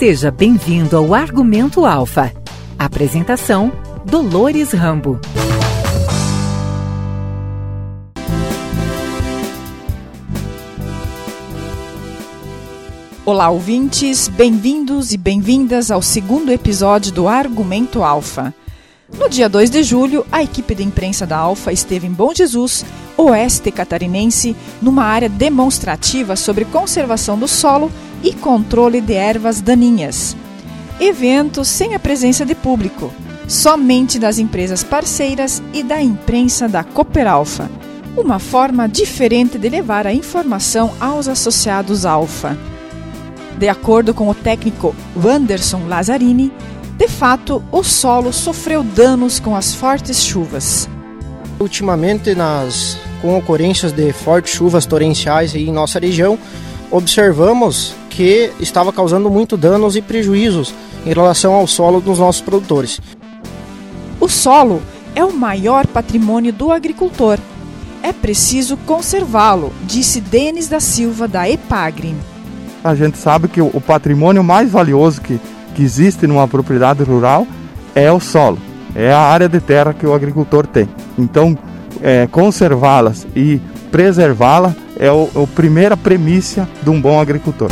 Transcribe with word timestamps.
Seja 0.00 0.30
bem-vindo 0.30 0.96
ao 0.96 1.12
Argumento 1.12 1.84
Alfa. 1.84 2.32
Apresentação: 2.78 3.70
Dolores 4.06 4.72
Rambo. 4.72 5.20
Olá, 13.26 13.50
ouvintes, 13.50 14.26
bem-vindos 14.26 15.12
e 15.12 15.18
bem-vindas 15.18 15.90
ao 15.90 16.00
segundo 16.00 16.50
episódio 16.50 17.12
do 17.12 17.28
Argumento 17.28 18.02
Alfa. 18.02 18.54
No 19.18 19.28
dia 19.28 19.50
2 19.50 19.68
de 19.68 19.82
julho, 19.82 20.24
a 20.32 20.42
equipe 20.42 20.74
de 20.74 20.82
imprensa 20.82 21.26
da 21.26 21.36
Alfa 21.36 21.72
esteve 21.72 22.06
em 22.06 22.12
Bom 22.12 22.32
Jesus, 22.34 22.86
oeste 23.18 23.70
catarinense, 23.70 24.56
numa 24.80 25.04
área 25.04 25.28
demonstrativa 25.28 26.36
sobre 26.36 26.64
conservação 26.64 27.38
do 27.38 27.46
solo 27.46 27.92
e 28.22 28.32
controle 28.32 29.00
de 29.00 29.14
ervas 29.14 29.60
daninhas. 29.60 30.36
Evento 31.00 31.64
sem 31.64 31.94
a 31.94 31.98
presença 31.98 32.44
de 32.44 32.54
público, 32.54 33.12
somente 33.48 34.18
das 34.18 34.38
empresas 34.38 34.84
parceiras 34.84 35.62
e 35.72 35.82
da 35.82 36.00
imprensa 36.00 36.68
da 36.68 36.84
Cooperalfa. 36.84 37.70
Uma 38.16 38.38
forma 38.38 38.88
diferente 38.88 39.58
de 39.58 39.68
levar 39.68 40.06
a 40.06 40.12
informação 40.12 40.92
aos 41.00 41.28
associados 41.28 42.04
Alfa. 42.04 42.56
De 43.58 43.68
acordo 43.68 44.12
com 44.12 44.28
o 44.28 44.34
técnico 44.34 44.94
Wanderson 45.16 45.86
Lazzarini, 45.86 46.52
de 47.00 47.08
fato, 47.08 47.62
o 47.72 47.82
solo 47.82 48.30
sofreu 48.30 48.82
danos 48.82 49.40
com 49.40 49.56
as 49.56 49.74
fortes 49.74 50.22
chuvas. 50.22 50.86
Ultimamente, 51.58 52.34
nas, 52.34 52.98
com 53.22 53.38
ocorrências 53.38 53.90
de 53.90 54.12
fortes 54.12 54.52
chuvas 54.52 54.84
torrenciais 54.84 55.54
em 55.54 55.72
nossa 55.72 55.98
região, 55.98 56.38
observamos 56.90 57.94
que 58.20 58.52
estava 58.60 58.92
causando 58.92 59.30
muito 59.30 59.56
danos 59.56 59.96
e 59.96 60.02
prejuízos 60.02 60.74
em 61.06 61.08
relação 61.08 61.54
ao 61.54 61.66
solo 61.66 62.02
dos 62.02 62.18
nossos 62.18 62.42
produtores. 62.42 63.00
O 64.20 64.28
solo 64.28 64.82
é 65.14 65.24
o 65.24 65.32
maior 65.32 65.86
patrimônio 65.86 66.52
do 66.52 66.70
agricultor. 66.70 67.38
É 68.02 68.12
preciso 68.12 68.76
conservá-lo, 68.76 69.72
disse 69.84 70.20
Denis 70.20 70.68
da 70.68 70.80
Silva, 70.80 71.26
da 71.26 71.48
Epagri. 71.48 72.14
A 72.84 72.94
gente 72.94 73.16
sabe 73.16 73.48
que 73.48 73.62
o 73.62 73.80
patrimônio 73.80 74.44
mais 74.44 74.70
valioso 74.70 75.22
que 75.22 75.40
que 75.74 75.82
existe 75.82 76.26
numa 76.26 76.46
propriedade 76.46 77.02
rural 77.02 77.46
é 77.94 78.12
o 78.12 78.20
solo, 78.20 78.58
é 78.94 79.10
a 79.10 79.20
área 79.20 79.48
de 79.48 79.60
terra 79.60 79.94
que 79.94 80.04
o 80.04 80.12
agricultor 80.12 80.66
tem. 80.66 80.86
Então, 81.16 81.56
é, 82.02 82.26
conservá-las 82.26 83.26
e 83.34 83.62
preservá-la 83.90 84.74
é 84.98 85.10
o, 85.10 85.30
a 85.42 85.46
primeira 85.54 85.96
premissa 85.96 86.68
de 86.82 86.90
um 86.90 87.00
bom 87.00 87.18
agricultor. 87.18 87.70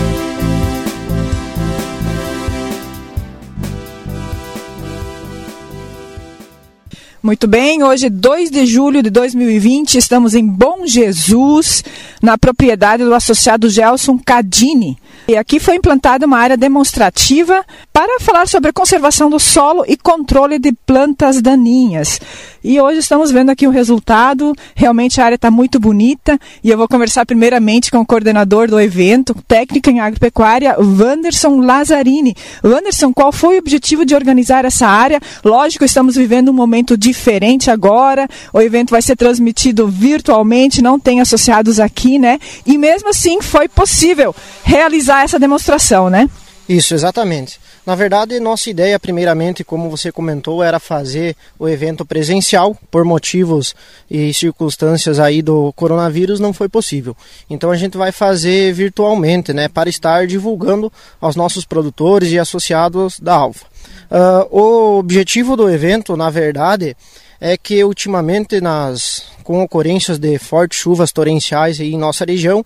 Muito 7.28 7.46
bem, 7.46 7.82
hoje 7.82 8.08
2 8.08 8.50
de 8.50 8.64
julho 8.64 9.02
de 9.02 9.10
2020, 9.10 9.98
estamos 9.98 10.34
em 10.34 10.46
Bom 10.46 10.86
Jesus, 10.86 11.84
na 12.22 12.38
propriedade 12.38 13.04
do 13.04 13.14
associado 13.14 13.68
Gelson 13.68 14.18
Cadini. 14.18 14.96
E 15.28 15.36
aqui 15.36 15.60
foi 15.60 15.74
implantada 15.74 16.24
uma 16.24 16.38
área 16.38 16.56
demonstrativa 16.56 17.62
para 17.92 18.18
falar 18.20 18.48
sobre 18.48 18.70
a 18.70 18.72
conservação 18.72 19.28
do 19.28 19.38
solo 19.38 19.84
e 19.86 19.94
controle 19.94 20.58
de 20.58 20.72
plantas 20.86 21.42
daninhas. 21.42 22.18
E 22.62 22.80
hoje 22.80 22.98
estamos 22.98 23.30
vendo 23.30 23.50
aqui 23.50 23.66
o 23.66 23.70
resultado. 23.70 24.54
Realmente 24.74 25.20
a 25.20 25.24
área 25.24 25.36
está 25.36 25.50
muito 25.50 25.78
bonita. 25.78 26.38
E 26.62 26.70
eu 26.70 26.76
vou 26.76 26.88
conversar 26.88 27.24
primeiramente 27.24 27.90
com 27.90 27.98
o 27.98 28.06
coordenador 28.06 28.68
do 28.68 28.80
evento, 28.80 29.34
técnico 29.46 29.90
em 29.90 30.00
agropecuária, 30.00 30.76
Wanderson 30.78 31.60
Lazzarini. 31.60 32.34
Wanderson, 32.64 33.12
qual 33.12 33.30
foi 33.30 33.56
o 33.56 33.58
objetivo 33.58 34.04
de 34.04 34.14
organizar 34.14 34.64
essa 34.64 34.86
área? 34.86 35.20
Lógico, 35.44 35.84
estamos 35.84 36.16
vivendo 36.16 36.48
um 36.48 36.54
momento 36.54 36.96
diferente 36.96 37.70
agora. 37.70 38.28
O 38.52 38.60
evento 38.60 38.90
vai 38.90 39.02
ser 39.02 39.16
transmitido 39.16 39.86
virtualmente, 39.86 40.82
não 40.82 40.98
tem 40.98 41.20
associados 41.20 41.78
aqui, 41.78 42.18
né? 42.18 42.38
E 42.66 42.76
mesmo 42.76 43.10
assim 43.10 43.40
foi 43.40 43.68
possível 43.68 44.34
realizar 44.64 45.22
essa 45.22 45.38
demonstração, 45.38 46.10
né? 46.10 46.28
Isso, 46.68 46.92
exatamente. 46.92 47.58
Na 47.88 47.94
verdade, 47.94 48.38
nossa 48.38 48.68
ideia, 48.68 49.00
primeiramente, 49.00 49.64
como 49.64 49.88
você 49.88 50.12
comentou, 50.12 50.62
era 50.62 50.78
fazer 50.78 51.34
o 51.58 51.66
evento 51.66 52.04
presencial. 52.04 52.76
Por 52.90 53.02
motivos 53.02 53.74
e 54.10 54.34
circunstâncias 54.34 55.18
aí 55.18 55.40
do 55.40 55.72
coronavírus, 55.72 56.38
não 56.38 56.52
foi 56.52 56.68
possível. 56.68 57.16
Então 57.48 57.70
a 57.70 57.76
gente 57.78 57.96
vai 57.96 58.12
fazer 58.12 58.74
virtualmente, 58.74 59.54
né, 59.54 59.68
para 59.68 59.88
estar 59.88 60.26
divulgando 60.26 60.92
aos 61.18 61.34
nossos 61.34 61.64
produtores 61.64 62.30
e 62.30 62.38
associados 62.38 63.18
da 63.18 63.36
Alfa. 63.36 63.64
Uh, 64.10 64.54
o 64.54 64.98
objetivo 64.98 65.56
do 65.56 65.70
evento, 65.70 66.14
na 66.14 66.28
verdade, 66.28 66.94
é 67.40 67.56
que 67.56 67.82
ultimamente 67.82 68.60
nas 68.60 69.22
com 69.48 69.62
ocorrências 69.62 70.18
de 70.18 70.38
fortes 70.38 70.78
chuvas 70.78 71.10
torrenciais 71.10 71.80
em 71.80 71.96
nossa 71.96 72.22
região, 72.26 72.62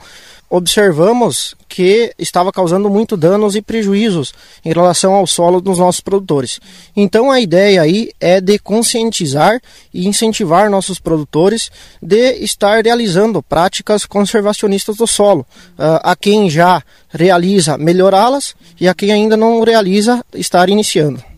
observamos 0.53 1.55
que 1.67 2.13
estava 2.19 2.53
causando 2.53 2.91
muito 2.91 3.17
danos 3.17 3.57
e 3.57 3.63
prejuízos 3.63 4.35
em 4.63 4.71
relação 4.71 5.15
ao 5.15 5.27
solo 5.27 5.63
dos 5.63 5.79
nossos 5.79 6.03
produtores. 6.03 6.61
Então 6.95 7.31
a 7.31 7.41
ideia 7.41 7.81
aí 7.81 8.11
é 8.21 8.39
de 8.39 8.59
conscientizar 8.59 9.59
e 9.95 10.07
incentivar 10.07 10.69
nossos 10.69 11.01
produtores 11.01 11.71
de 12.03 12.35
estar 12.45 12.85
realizando 12.85 13.43
práticas 13.43 14.05
conservacionistas 14.05 14.99
do 14.99 15.07
solo. 15.07 15.47
A 15.79 16.15
quem 16.15 16.51
já 16.51 16.83
realiza, 17.09 17.79
melhorá-las 17.79 18.55
e 18.79 18.87
a 18.87 18.95
quem 18.95 19.11
ainda 19.11 19.39
não 19.39 19.65
realiza, 19.65 20.23
estar 20.35 20.69
iniciando. 20.69 21.32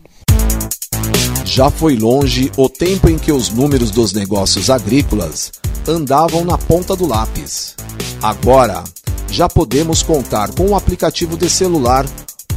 Já 1.55 1.69
foi 1.69 1.95
longe 1.95 2.51
o 2.57 2.67
tempo 2.67 3.07
em 3.07 3.17
que 3.17 3.31
os 3.31 3.47
números 3.47 3.89
dos 3.89 4.11
negócios 4.11 4.69
agrícolas 4.69 5.53
andavam 5.87 6.43
na 6.43 6.57
ponta 6.57 6.97
do 6.97 7.07
lápis. 7.07 7.77
Agora, 8.21 8.83
já 9.29 9.47
podemos 9.47 10.03
contar 10.03 10.53
com 10.53 10.71
um 10.71 10.75
aplicativo 10.75 11.37
de 11.37 11.49
celular 11.49 12.05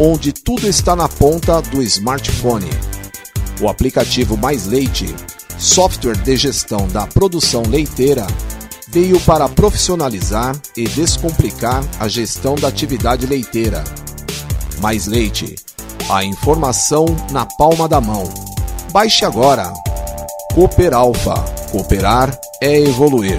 onde 0.00 0.32
tudo 0.32 0.66
está 0.66 0.96
na 0.96 1.08
ponta 1.08 1.62
do 1.62 1.80
smartphone. 1.80 2.68
O 3.60 3.68
aplicativo 3.68 4.36
Mais 4.36 4.66
Leite, 4.66 5.14
software 5.56 6.16
de 6.16 6.36
gestão 6.36 6.88
da 6.88 7.06
produção 7.06 7.62
leiteira, 7.68 8.26
veio 8.88 9.20
para 9.20 9.48
profissionalizar 9.48 10.60
e 10.76 10.88
descomplicar 10.88 11.84
a 12.00 12.08
gestão 12.08 12.56
da 12.56 12.66
atividade 12.66 13.26
leiteira. 13.28 13.84
Mais 14.80 15.06
Leite, 15.06 15.54
a 16.10 16.24
informação 16.24 17.06
na 17.30 17.46
palma 17.46 17.86
da 17.86 18.00
mão 18.00 18.47
Baixe 18.90 19.24
agora. 19.24 19.70
Cooper 20.54 20.94
Alpha. 20.94 21.34
Cooperar 21.70 22.30
é 22.62 22.80
evoluir. 22.80 23.38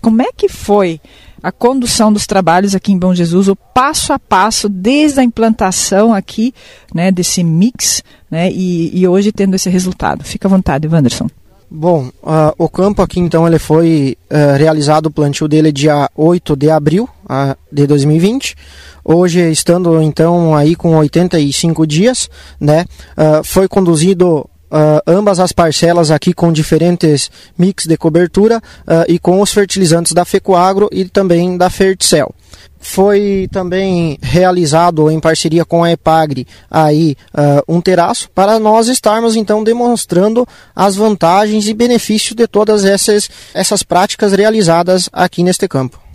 Como 0.00 0.22
é 0.22 0.28
que 0.34 0.48
foi 0.48 1.00
a 1.42 1.50
condução 1.50 2.12
dos 2.12 2.26
trabalhos 2.26 2.74
aqui 2.74 2.92
em 2.92 2.98
Bom 2.98 3.14
Jesus, 3.14 3.48
o 3.48 3.56
passo 3.56 4.12
a 4.12 4.18
passo, 4.18 4.68
desde 4.68 5.20
a 5.20 5.24
implantação 5.24 6.14
aqui, 6.14 6.54
né, 6.94 7.10
desse 7.10 7.42
mix, 7.42 8.02
né, 8.30 8.50
e, 8.50 8.96
e 8.96 9.08
hoje 9.08 9.32
tendo 9.32 9.56
esse 9.56 9.68
resultado? 9.68 10.22
Fica 10.22 10.46
à 10.46 10.50
vontade, 10.50 10.86
Wanderson. 10.86 11.28
Bom, 11.72 12.08
uh, 12.24 12.52
o 12.58 12.68
campo 12.68 13.00
aqui 13.00 13.20
então 13.20 13.46
ele 13.46 13.58
foi 13.58 14.18
uh, 14.28 14.58
realizado 14.58 15.06
o 15.06 15.10
plantio 15.10 15.46
dele 15.46 15.70
dia 15.70 16.10
8 16.16 16.56
de 16.56 16.68
abril 16.68 17.08
uh, 17.24 17.56
de 17.70 17.86
2020. 17.86 18.56
Hoje, 19.04 19.50
estando 19.52 20.02
então 20.02 20.54
aí 20.54 20.74
com 20.74 20.96
85 20.96 21.86
dias, 21.86 22.28
né, 22.60 22.84
uh, 23.16 23.44
foi 23.44 23.68
conduzido 23.68 24.48
Uh, 24.72 25.02
ambas 25.04 25.40
as 25.40 25.50
parcelas 25.50 26.12
aqui 26.12 26.32
com 26.32 26.52
diferentes 26.52 27.28
mix 27.58 27.86
de 27.86 27.96
cobertura 27.96 28.58
uh, 28.58 29.04
e 29.08 29.18
com 29.18 29.40
os 29.40 29.52
fertilizantes 29.52 30.12
da 30.12 30.24
Fecoagro 30.24 30.88
e 30.92 31.06
também 31.06 31.56
da 31.56 31.68
Ferticel. 31.68 32.32
Foi 32.82 33.46
também 33.52 34.18
realizado 34.22 35.10
em 35.10 35.20
parceria 35.20 35.66
com 35.66 35.84
a 35.84 35.92
Epagre 35.92 36.46
aí 36.70 37.14
uh, 37.34 37.62
um 37.76 37.80
terraço 37.80 38.30
para 38.34 38.58
nós 38.58 38.88
estarmos 38.88 39.36
então 39.36 39.62
demonstrando 39.62 40.48
as 40.74 40.96
vantagens 40.96 41.68
e 41.68 41.74
benefícios 41.74 42.34
de 42.34 42.48
todas 42.48 42.86
essas, 42.86 43.28
essas 43.52 43.82
práticas 43.82 44.32
realizadas 44.32 45.10
aqui 45.12 45.42
neste 45.42 45.68
campo. 45.68 46.09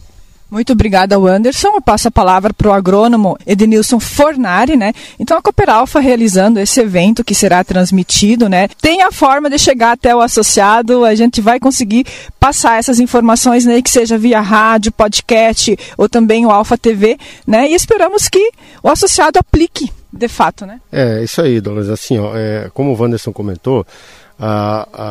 Muito 0.49 0.73
obrigada, 0.73 1.17
Anderson. 1.17 1.69
Eu 1.75 1.81
passo 1.81 2.07
a 2.07 2.11
palavra 2.11 2.53
para 2.53 2.69
o 2.69 2.71
agrônomo 2.71 3.37
Edenilson 3.45 3.99
Fornari, 3.99 4.77
né? 4.77 4.93
Então 5.19 5.37
a 5.37 5.41
Cooperalfa 5.41 5.99
realizando 5.99 6.59
esse 6.59 6.79
evento 6.79 7.23
que 7.23 7.33
será 7.33 7.63
transmitido, 7.63 8.47
né? 8.47 8.67
Tem 8.79 9.01
a 9.01 9.11
forma 9.11 9.49
de 9.49 9.57
chegar 9.57 9.93
até 9.93 10.15
o 10.15 10.21
associado, 10.21 11.03
a 11.03 11.15
gente 11.15 11.41
vai 11.41 11.59
conseguir 11.59 12.05
passar 12.39 12.77
essas 12.77 12.99
informações, 12.99 13.65
né? 13.65 13.81
Que 13.81 13.89
seja 13.89 14.17
via 14.17 14.39
rádio, 14.39 14.91
podcast 14.91 15.75
ou 15.97 16.07
também 16.07 16.45
o 16.45 16.51
Alfa 16.51 16.77
TV, 16.77 17.17
né? 17.45 17.69
E 17.69 17.73
esperamos 17.73 18.29
que 18.29 18.51
o 18.83 18.89
associado 18.89 19.39
aplique 19.39 19.91
de 20.13 20.27
fato, 20.27 20.65
né? 20.65 20.79
É, 20.91 21.23
isso 21.23 21.41
aí, 21.41 21.59
Dolores. 21.59 21.89
Assim, 21.89 22.17
ó, 22.19 22.35
é, 22.35 22.69
como 22.73 22.91
o 22.91 23.01
Wanderson 23.01 23.33
comentou, 23.33 23.85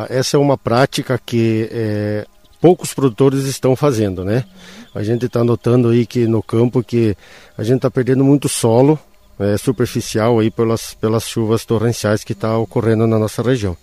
essa 0.09 0.37
é 0.37 0.39
uma 0.39 0.57
prática 0.57 1.19
que 1.23 1.69
é, 1.71 2.25
poucos 2.59 2.93
produtores 2.93 3.45
estão 3.45 3.75
fazendo, 3.75 4.25
né? 4.25 4.43
A 4.95 5.03
gente 5.03 5.25
está 5.25 5.43
notando 5.43 5.89
aí 5.89 6.05
que 6.05 6.25
no 6.25 6.41
campo 6.41 6.81
que 6.81 7.15
a 7.57 7.63
gente 7.63 7.75
está 7.77 7.91
perdendo 7.91 8.23
muito 8.23 8.47
solo 8.47 8.97
é, 9.37 9.57
superficial 9.57 10.39
aí 10.39 10.49
pelas, 10.49 10.93
pelas 10.93 11.27
chuvas 11.27 11.65
torrenciais 11.65 12.23
que 12.23 12.31
está 12.31 12.57
ocorrendo 12.57 13.05
na 13.05 13.19
nossa 13.19 13.43
região. 13.43 13.75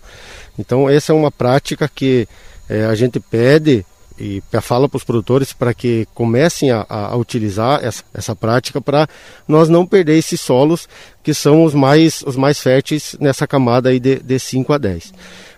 Então 0.57 0.89
essa 0.89 1.13
é 1.13 1.15
uma 1.15 1.31
prática 1.31 1.87
que 1.87 2.27
é, 2.67 2.85
a 2.85 2.95
gente 2.95 3.19
pede 3.19 3.85
e 4.19 4.43
fala 4.61 4.87
para 4.87 4.97
os 4.97 5.03
produtores 5.03 5.53
para 5.53 5.73
que 5.73 6.07
comecem 6.13 6.71
a, 6.71 6.85
a 6.87 7.15
utilizar 7.15 7.83
essa, 7.83 8.03
essa 8.13 8.35
prática 8.35 8.79
para 8.79 9.07
nós 9.47 9.69
não 9.69 9.85
perder 9.85 10.17
esses 10.17 10.39
solos 10.39 10.87
que 11.23 11.33
são 11.33 11.63
os 11.63 11.73
mais, 11.73 12.23
os 12.25 12.35
mais 12.35 12.59
férteis 12.59 13.15
nessa 13.19 13.47
camada 13.47 13.89
aí 13.89 13.99
de, 13.99 14.19
de 14.19 14.39
5 14.39 14.73
a 14.73 14.77
10. 14.77 15.13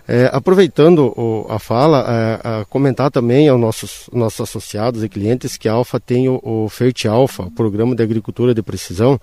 É, 0.08 0.30
aproveitando 0.32 1.12
o, 1.16 1.46
a 1.48 1.58
fala, 1.58 2.06
é, 2.44 2.64
comentar 2.70 3.10
também 3.10 3.48
aos 3.48 3.60
nossos, 3.60 4.10
nossos 4.12 4.40
associados 4.40 5.02
e 5.02 5.08
clientes 5.08 5.56
que 5.56 5.68
a 5.68 5.72
Alfa 5.72 5.98
tem 5.98 6.28
o, 6.28 6.40
o 6.42 6.68
FERT 6.68 7.06
Alfa, 7.06 7.50
Programa 7.56 7.94
de 7.94 8.02
Agricultura 8.02 8.54
de 8.54 8.62
Precisão. 8.62 9.20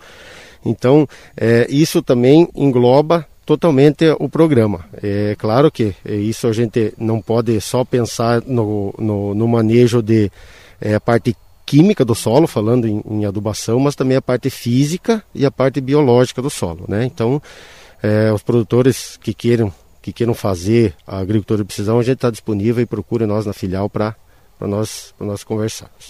Então, 0.66 1.08
é, 1.38 1.68
isso 1.70 2.02
também 2.02 2.48
engloba 2.56 3.26
totalmente 3.46 4.06
o 4.20 4.30
programa. 4.30 4.86
É 5.02 5.36
claro 5.38 5.72
que 5.72 5.94
isso 6.06 6.48
a 6.48 6.54
gente 6.54 6.94
não 6.98 7.22
pode 7.22 7.60
só 7.62 7.84
pensar 7.84 8.42
no, 8.46 8.94
no, 8.98 9.34
no 9.34 9.48
manejo 9.48 10.02
de 10.02 10.32
é, 10.80 10.96
a 10.96 11.00
parte 11.00 11.36
química 11.66 12.04
do 12.04 12.14
solo, 12.14 12.48
falando 12.48 12.88
em, 12.88 13.02
em, 13.10 13.26
adubação, 13.26 13.80
mas 13.80 13.96
também 13.96 14.18
a 14.18 14.22
parte 14.22 14.50
física 14.50 15.24
e 15.34 15.46
a 15.46 15.52
parte 15.52 15.80
biológica 15.82 16.42
do 16.42 16.50
solo. 16.50 16.86
Né? 16.88 17.06
Então, 17.06 17.42
é, 18.02 18.32
os 18.32 18.44
produtores 18.44 19.18
que 19.22 19.34
queiram, 19.34 19.74
que 20.04 20.12
queiram 20.12 20.34
fazer 20.34 20.94
a 21.08 21.18
agricultura 21.18 21.60
de 21.60 21.66
precisão, 21.66 21.98
a 21.98 22.04
gente 22.04 22.16
está 22.16 22.30
disponível 22.30 22.84
e 22.84 22.86
procure 22.86 23.26
nós 23.26 23.46
na 23.46 23.54
filial 23.54 23.90
para 23.90 24.14
nós, 24.60 25.16
nós 25.18 25.46
conversarmos. 25.46 26.10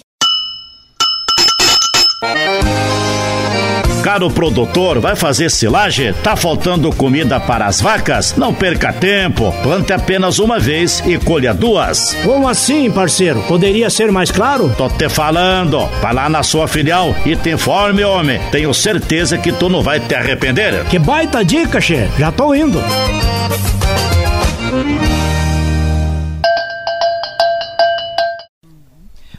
Caro 4.04 4.28
produtor, 4.30 5.00
vai 5.00 5.16
fazer 5.16 5.50
silagem? 5.50 6.12
Tá 6.22 6.36
faltando 6.36 6.94
comida 6.94 7.40
para 7.40 7.64
as 7.64 7.80
vacas? 7.80 8.34
Não 8.36 8.52
perca 8.52 8.92
tempo. 8.92 9.50
Plante 9.62 9.94
apenas 9.94 10.38
uma 10.38 10.58
vez 10.58 11.02
e 11.06 11.16
colha 11.16 11.54
duas. 11.54 12.14
Como 12.22 12.46
assim, 12.46 12.90
parceiro? 12.90 13.40
Poderia 13.48 13.88
ser 13.88 14.12
mais 14.12 14.30
claro? 14.30 14.74
Tô 14.76 14.90
te 14.90 15.08
falando. 15.08 15.86
Vai 16.02 16.12
lá 16.12 16.28
na 16.28 16.42
sua 16.42 16.68
filial 16.68 17.16
e 17.24 17.34
te 17.34 17.48
informe, 17.48 18.04
homem. 18.04 18.38
Tenho 18.52 18.74
certeza 18.74 19.38
que 19.38 19.50
tu 19.50 19.70
não 19.70 19.82
vai 19.82 19.98
te 20.00 20.14
arrepender. 20.14 20.84
Que 20.84 20.98
baita 20.98 21.42
dica, 21.42 21.80
che. 21.80 22.06
Já 22.18 22.30
tô 22.30 22.54
indo. 22.54 22.82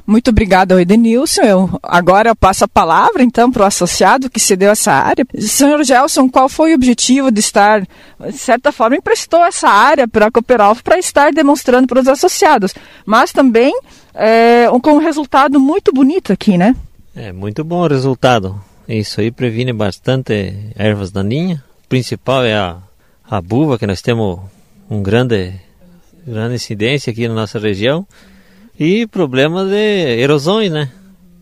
Muito 0.07 0.29
obrigada 0.29 0.79
Edenilson. 0.79 1.41
Eu 1.41 1.79
agora 1.81 2.29
eu 2.29 2.35
passo 2.35 2.63
a 2.63 2.67
palavra, 2.67 3.23
então, 3.23 3.51
para 3.51 3.63
o 3.63 3.65
associado 3.65 4.29
que 4.29 4.39
cedeu 4.39 4.71
essa 4.71 4.91
área. 4.91 5.25
Senhor 5.39 5.83
Gelson, 5.83 6.29
qual 6.29 6.47
foi 6.47 6.71
o 6.71 6.75
objetivo 6.75 7.31
de 7.31 7.39
estar, 7.39 7.81
de 7.81 8.37
certa 8.37 8.71
forma, 8.71 8.95
emprestou 8.95 9.43
essa 9.43 9.67
área 9.67 10.07
para 10.07 10.27
a 10.27 10.31
Cooperalf 10.31 10.81
para 10.81 10.99
estar 10.99 11.33
demonstrando 11.33 11.87
para 11.87 11.99
os 11.99 12.07
associados, 12.07 12.73
mas 13.05 13.31
também 13.31 13.73
é, 14.13 14.67
com 14.81 14.91
um 14.93 14.99
resultado 14.99 15.59
muito 15.59 15.91
bonito 15.91 16.31
aqui, 16.31 16.57
né? 16.57 16.75
É, 17.15 17.31
muito 17.31 17.63
bom 17.63 17.83
o 17.83 17.87
resultado. 17.87 18.61
Isso 18.87 19.19
aí 19.19 19.31
previne 19.31 19.73
bastante 19.73 20.71
ervas 20.75 21.11
daninhas. 21.11 21.59
O 21.59 21.87
principal 21.89 22.43
é 22.43 22.55
a, 22.55 22.77
a 23.27 23.41
buva, 23.41 23.79
que 23.79 23.87
nós 23.87 24.01
temos 24.01 24.39
um 24.89 25.01
grande, 25.01 25.53
grande 26.25 26.55
incidência 26.55 27.11
aqui 27.11 27.27
na 27.27 27.33
nossa 27.33 27.57
região. 27.57 28.05
E 28.79 29.07
problema 29.07 29.65
de 29.65 30.19
erosões, 30.19 30.71
né? 30.71 30.91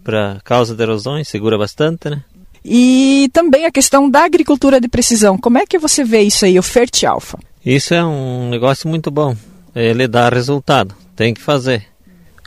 Para 0.03 0.39
causa 0.43 0.75
de 0.75 0.83
erosões, 0.83 1.27
segura 1.27 1.57
bastante, 1.57 2.09
né? 2.09 2.23
E 2.63 3.29
também 3.33 3.65
a 3.65 3.71
questão 3.71 4.09
da 4.09 4.23
agricultura 4.23 4.79
de 4.79 4.87
precisão. 4.87 5.37
Como 5.37 5.57
é 5.57 5.65
que 5.65 5.77
você 5.77 6.03
vê 6.03 6.21
isso 6.21 6.45
aí, 6.45 6.57
o 6.57 6.63
Fertialfa? 6.63 7.37
Isso 7.65 7.93
é 7.93 8.03
um 8.03 8.49
negócio 8.49 8.87
muito 8.87 9.11
bom. 9.11 9.35
Ele 9.75 10.07
dá 10.07 10.29
resultado. 10.29 10.95
Tem 11.15 11.33
que 11.33 11.41
fazer. 11.41 11.85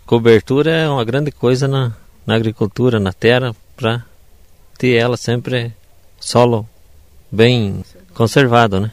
Cobertura 0.06 0.70
é 0.70 0.88
uma 0.88 1.04
grande 1.04 1.30
coisa 1.30 1.66
na, 1.66 1.92
na 2.24 2.34
agricultura, 2.34 3.00
na 3.00 3.12
terra, 3.12 3.54
para 3.76 4.04
ter 4.78 4.94
ela 4.94 5.16
sempre 5.16 5.72
solo 6.18 6.66
bem 7.30 7.82
conservado, 8.14 8.80
né? 8.80 8.90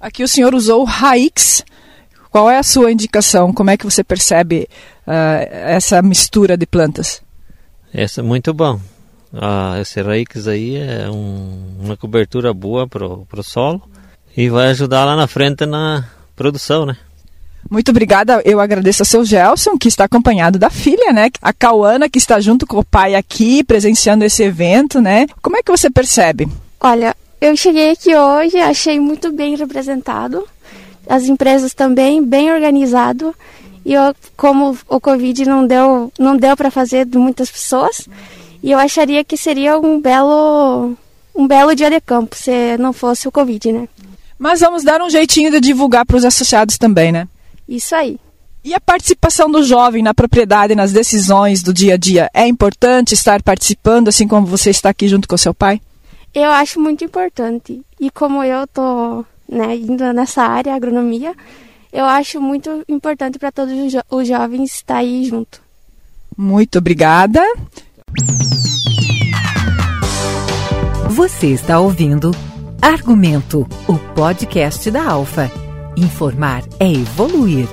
Aqui 0.00 0.22
o 0.22 0.28
senhor 0.28 0.54
usou 0.54 0.82
o 0.82 0.84
Raix 0.84 1.64
qual 2.34 2.50
é 2.50 2.58
a 2.58 2.64
sua 2.64 2.90
indicação? 2.90 3.52
Como 3.52 3.70
é 3.70 3.76
que 3.76 3.84
você 3.84 4.02
percebe 4.02 4.68
uh, 5.06 5.46
essa 5.52 6.02
mistura 6.02 6.56
de 6.56 6.66
plantas? 6.66 7.22
Essa 7.92 8.22
é 8.22 8.24
muito 8.24 8.52
bom. 8.52 8.80
Ah, 9.32 9.78
esse 9.80 10.02
Raix 10.02 10.48
aí 10.48 10.76
é 10.76 11.08
um, 11.08 11.76
uma 11.80 11.96
cobertura 11.96 12.52
boa 12.52 12.88
para 12.88 13.06
o 13.06 13.42
solo 13.44 13.88
e 14.36 14.48
vai 14.48 14.70
ajudar 14.70 15.04
lá 15.04 15.14
na 15.14 15.28
frente 15.28 15.64
na 15.64 16.08
produção, 16.34 16.84
né? 16.84 16.96
Muito 17.70 17.92
obrigada. 17.92 18.42
Eu 18.44 18.58
agradeço 18.58 19.02
ao 19.02 19.06
seu 19.06 19.24
Gelson, 19.24 19.78
que 19.78 19.86
está 19.86 20.02
acompanhado 20.02 20.58
da 20.58 20.70
filha, 20.70 21.12
né? 21.12 21.30
A 21.40 21.52
Cauana, 21.52 22.08
que 22.08 22.18
está 22.18 22.40
junto 22.40 22.66
com 22.66 22.78
o 22.78 22.84
pai 22.84 23.14
aqui, 23.14 23.62
presenciando 23.62 24.24
esse 24.24 24.42
evento, 24.42 25.00
né? 25.00 25.28
Como 25.40 25.56
é 25.56 25.62
que 25.62 25.70
você 25.70 25.88
percebe? 25.88 26.48
Olha, 26.80 27.14
eu 27.40 27.56
cheguei 27.56 27.92
aqui 27.92 28.12
hoje, 28.12 28.58
achei 28.58 28.98
muito 28.98 29.32
bem 29.32 29.54
representado 29.54 30.44
as 31.08 31.24
empresas 31.24 31.74
também 31.74 32.24
bem 32.24 32.52
organizado 32.52 33.34
e 33.84 33.92
eu, 33.92 34.14
como 34.36 34.76
o 34.88 35.00
Covid 35.00 35.44
não 35.44 35.66
deu 35.66 36.12
não 36.18 36.36
deu 36.36 36.56
para 36.56 36.70
fazer 36.70 37.04
de 37.04 37.18
muitas 37.18 37.50
pessoas 37.50 38.08
e 38.62 38.70
eu 38.70 38.78
acharia 38.78 39.22
que 39.24 39.36
seria 39.36 39.78
um 39.78 40.00
belo 40.00 40.96
um 41.34 41.46
belo 41.46 41.74
dia 41.74 41.90
de 41.90 42.00
campo 42.00 42.36
se 42.36 42.76
não 42.78 42.92
fosse 42.92 43.28
o 43.28 43.32
Covid, 43.32 43.72
né? 43.72 43.88
Mas 44.38 44.60
vamos 44.60 44.82
dar 44.82 45.02
um 45.02 45.10
jeitinho 45.10 45.50
de 45.50 45.60
divulgar 45.60 46.06
para 46.06 46.16
os 46.16 46.24
associados 46.24 46.78
também, 46.78 47.12
né? 47.12 47.28
Isso 47.68 47.94
aí. 47.94 48.18
E 48.64 48.72
a 48.72 48.80
participação 48.80 49.50
do 49.50 49.62
jovem 49.62 50.02
na 50.02 50.14
propriedade, 50.14 50.74
nas 50.74 50.92
decisões 50.92 51.62
do 51.62 51.72
dia 51.72 51.94
a 51.94 51.96
dia, 51.98 52.30
é 52.32 52.46
importante 52.46 53.12
estar 53.12 53.42
participando, 53.42 54.08
assim 54.08 54.26
como 54.26 54.46
você 54.46 54.70
está 54.70 54.88
aqui 54.88 55.06
junto 55.06 55.28
com 55.28 55.36
seu 55.36 55.52
pai? 55.52 55.80
Eu 56.34 56.50
acho 56.50 56.80
muito 56.80 57.04
importante. 57.04 57.82
E 58.00 58.10
como 58.10 58.42
eu 58.42 58.66
tô 58.66 59.24
né, 59.48 59.76
indo 59.76 60.12
nessa 60.12 60.42
área, 60.42 60.74
agronomia, 60.74 61.34
eu 61.92 62.04
acho 62.04 62.40
muito 62.40 62.84
importante 62.88 63.38
para 63.38 63.52
todos 63.52 63.72
os, 63.72 63.92
jo 63.92 64.00
os 64.10 64.26
jovens 64.26 64.74
estar 64.74 64.96
aí 64.96 65.24
junto. 65.24 65.62
Muito 66.36 66.78
obrigada. 66.78 67.40
Você 71.10 71.48
está 71.48 71.78
ouvindo 71.78 72.32
Argumento, 72.82 73.66
o 73.88 73.98
podcast 74.14 74.90
da 74.90 75.08
Alfa. 75.08 75.50
Informar 75.96 76.64
é 76.78 76.90
evoluir. 76.90 77.66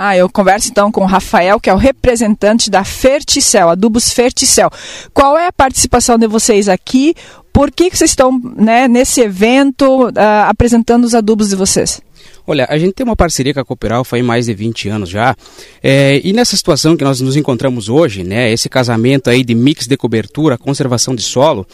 Ah, 0.00 0.16
eu 0.16 0.28
converso 0.28 0.68
então 0.70 0.92
com 0.92 1.00
o 1.00 1.06
Rafael, 1.06 1.58
que 1.58 1.68
é 1.68 1.74
o 1.74 1.76
representante 1.76 2.70
da 2.70 2.84
Ferticel, 2.84 3.68
Adubos 3.68 4.12
Ferticel. 4.12 4.70
Qual 5.12 5.36
é 5.36 5.48
a 5.48 5.52
participação 5.52 6.16
de 6.16 6.28
vocês 6.28 6.68
aqui? 6.68 7.16
Por 7.52 7.72
que, 7.72 7.90
que 7.90 7.98
vocês 7.98 8.12
estão 8.12 8.40
né, 8.54 8.86
nesse 8.86 9.20
evento 9.20 10.06
uh, 10.06 10.12
apresentando 10.46 11.02
os 11.02 11.16
adubos 11.16 11.48
de 11.48 11.56
vocês? 11.56 12.00
Olha, 12.46 12.66
a 12.70 12.78
gente 12.78 12.94
tem 12.94 13.04
uma 13.04 13.14
parceria 13.14 13.52
com 13.52 13.60
a 13.60 13.64
Cooperal 13.64 14.04
faz 14.04 14.24
mais 14.24 14.46
de 14.46 14.54
20 14.54 14.88
anos 14.88 15.10
já, 15.10 15.36
é, 15.82 16.18
e 16.24 16.32
nessa 16.32 16.56
situação 16.56 16.96
que 16.96 17.04
nós 17.04 17.20
nos 17.20 17.36
encontramos 17.36 17.90
hoje, 17.90 18.24
né, 18.24 18.50
esse 18.50 18.70
casamento 18.70 19.28
aí 19.28 19.44
de 19.44 19.54
mix 19.54 19.86
de 19.86 19.96
cobertura, 19.98 20.56
conservação 20.56 21.14
de 21.14 21.20
solo, 21.22 21.66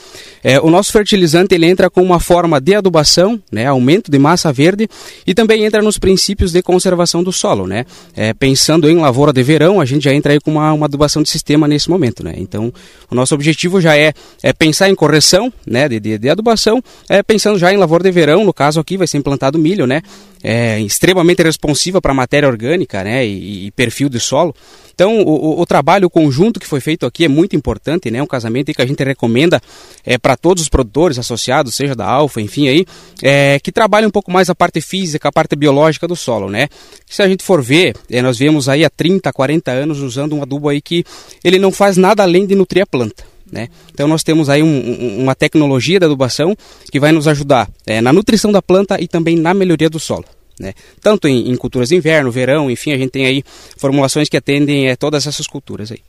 é, 0.43 0.59
o 0.61 0.71
nosso 0.71 0.91
fertilizante 0.91 1.55
ele 1.55 1.67
entra 1.67 1.89
com 1.89 2.03
uma 2.03 2.19
forma 2.19 2.61
de 2.61 2.75
adubação, 2.75 3.41
né, 3.53 3.67
aumento 3.67 4.11
de 4.11 4.19
massa 4.19 4.53
verde, 4.53 4.89
e 5.25 5.33
também 5.33 5.65
entra 5.65 5.81
nos 5.81 5.97
princípios 5.97 6.51
de 6.51 6.61
conservação 6.61 7.23
do 7.23 7.31
solo, 7.31 7.69
né, 7.69 7.87
é, 8.17 8.35
pensando 8.35 8.91
em 8.91 8.97
lavoura 8.97 9.33
de 9.33 9.45
verão, 9.45 9.81
a 9.81 9.85
gente 9.85 10.03
já 10.03 10.13
entra 10.13 10.33
aí 10.33 10.41
com 10.41 10.51
uma, 10.51 10.73
uma 10.73 10.87
adubação 10.87 11.23
de 11.23 11.31
sistema 11.31 11.69
nesse 11.69 11.89
momento, 11.89 12.25
né, 12.25 12.35
então 12.37 12.73
o 13.09 13.15
nosso 13.15 13.33
objetivo 13.33 13.81
já 13.81 13.97
é, 13.97 14.13
é 14.43 14.53
pensar 14.53 14.89
em 14.89 14.95
correção, 14.97 15.53
né, 15.65 15.89
de, 15.89 16.01
de, 16.01 16.19
de 16.19 16.29
adubação, 16.29 16.83
é, 17.09 17.23
pensando 17.23 17.61
já 17.61 17.73
em 17.73 17.77
lavoura 17.77 18.03
de 18.03 18.11
verão, 18.11 18.45
no 18.45 18.53
caso 18.53 18.81
aqui 18.81 18.97
vai 18.97 19.07
ser 19.07 19.19
implantado 19.19 19.57
milho, 19.57 19.87
né, 19.87 20.03
é, 20.45 20.79
extremamente 20.79 21.43
responsiva 21.43 22.03
para 22.03 22.13
matéria 22.13 22.47
orgânica 22.47 23.03
né, 23.03 23.27
e, 23.27 23.67
e, 23.67 23.71
perfil 23.71 24.11
de 24.11 24.21
solo. 24.21 24.55
Então, 24.95 25.23
o, 25.23 25.61
o, 25.61 25.67
trabalho 25.67 26.11
conjunto 26.11 26.61
que 26.61 26.67
foi 26.67 26.81
feito 26.81 27.05
aqui 27.05 27.25
é 27.25 27.29
muito 27.29 27.57
importante, 27.57 28.13
né? 28.13 28.23
Um 28.23 28.27
casamento 28.29 28.73
que 28.73 28.81
a 28.81 28.87
gente 28.87 29.03
recomenda 29.03 29.61
é, 30.05 30.17
para 30.17 30.37
todos 30.37 30.63
os 30.63 30.69
produtores 30.69 31.19
associados, 31.19 31.75
seja 31.75 31.97
da 31.97 32.07
Alfa, 32.07 32.41
enfim, 32.41 32.69
aí, 32.69 32.87
é, 33.21 33.59
que 33.59 33.73
trabalhem 33.73 34.07
um 34.07 34.13
pouco 34.13 34.31
mais 34.31 34.49
a 34.49 34.55
parte 34.55 34.81
física, 34.81 35.29
a 35.29 35.33
parte 35.33 35.57
biológica 35.57 36.07
do 36.07 36.15
solo, 36.15 36.49
né? 36.49 36.69
Se 37.11 37.23
a 37.23 37.29
gente 37.29 37.43
for 37.43 37.61
ver, 37.61 37.97
é, 38.09 38.23
nós 38.23 38.39
vemos 38.39 38.69
aí 38.69 38.85
há 38.85 38.91
30, 38.91 39.33
40 39.33 39.73
anos 39.73 39.99
usando 39.99 40.37
um 40.37 40.43
adubo 40.43 40.69
aí 40.69 40.81
que 40.81 41.05
ele 41.43 41.59
não 41.59 41.73
faz 41.73 41.97
nada 41.97 42.23
além 42.23 42.47
de 42.47 42.55
nutrir 42.55 42.85
a 42.85 42.87
planta. 42.87 43.34
Né? 43.51 43.69
Então 43.93 44.09
nós 44.09 44.23
temos 44.23 44.49
aí 44.49 44.63
um, 44.63 44.67
um, 44.67 45.23
uma 45.23 45.35
tecnologia 45.35 46.01
da 46.01 46.07
adubação 46.07 46.57
que 46.91 46.99
vai 46.99 47.13
nos 47.13 47.29
ajudar 47.29 47.71
é, 47.87 48.01
na 48.01 48.13
nutrição 48.13 48.51
da 48.51 48.63
planta 48.63 49.01
e 49.01 49.07
também 49.07 49.37
na 49.37 49.55
melhoria 49.55 49.91
do 49.91 50.01
solo. 50.01 50.25
Né? 50.59 50.73
Tanto 51.01 51.29
em, 51.29 51.51
em, 51.51 51.57
culturas 51.57 51.89
de 51.89 51.97
inverno, 51.97 52.31
verão, 52.31 52.71
enfim, 52.71 52.93
a 52.93 52.99
gente 52.99 53.11
tem 53.11 53.27
aí 53.27 53.45
formulações 53.77 54.29
que 54.29 54.37
atendem 54.37 54.89
é, 54.89 54.97
todas 54.97 55.27
essas 55.27 55.47
culturas 55.47 55.91
aí. 55.91 56.01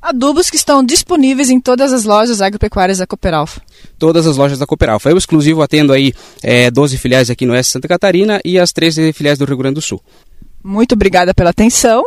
Adubos 0.00 0.50
que 0.50 0.56
estão 0.56 0.84
disponíveis 0.84 1.50
em 1.50 1.58
todas 1.58 1.92
as 1.92 2.04
lojas 2.04 2.40
agropecuárias 2.40 2.98
da 2.98 3.06
Cooperalfa. 3.06 3.60
Todas 3.98 4.26
as 4.26 4.36
lojas 4.36 4.58
da 4.58 4.66
Cooperalfa. 4.66 5.10
Eu 5.10 5.16
exclusivo 5.16 5.62
atendo 5.62 5.92
aí 5.92 6.12
é, 6.42 6.70
12 6.70 6.96
filiais 6.98 7.28
aqui 7.28 7.44
no 7.44 7.54
Oeste 7.54 7.70
de 7.70 7.72
Santa 7.72 7.88
Catarina 7.88 8.40
e 8.44 8.58
as 8.58 8.72
13 8.72 9.12
filiais 9.12 9.38
do 9.38 9.44
Rio 9.44 9.56
Grande 9.56 9.74
do 9.74 9.82
Sul. 9.82 10.00
Muito 10.62 10.92
obrigada 10.92 11.34
pela 11.34 11.50
atenção. 11.50 12.04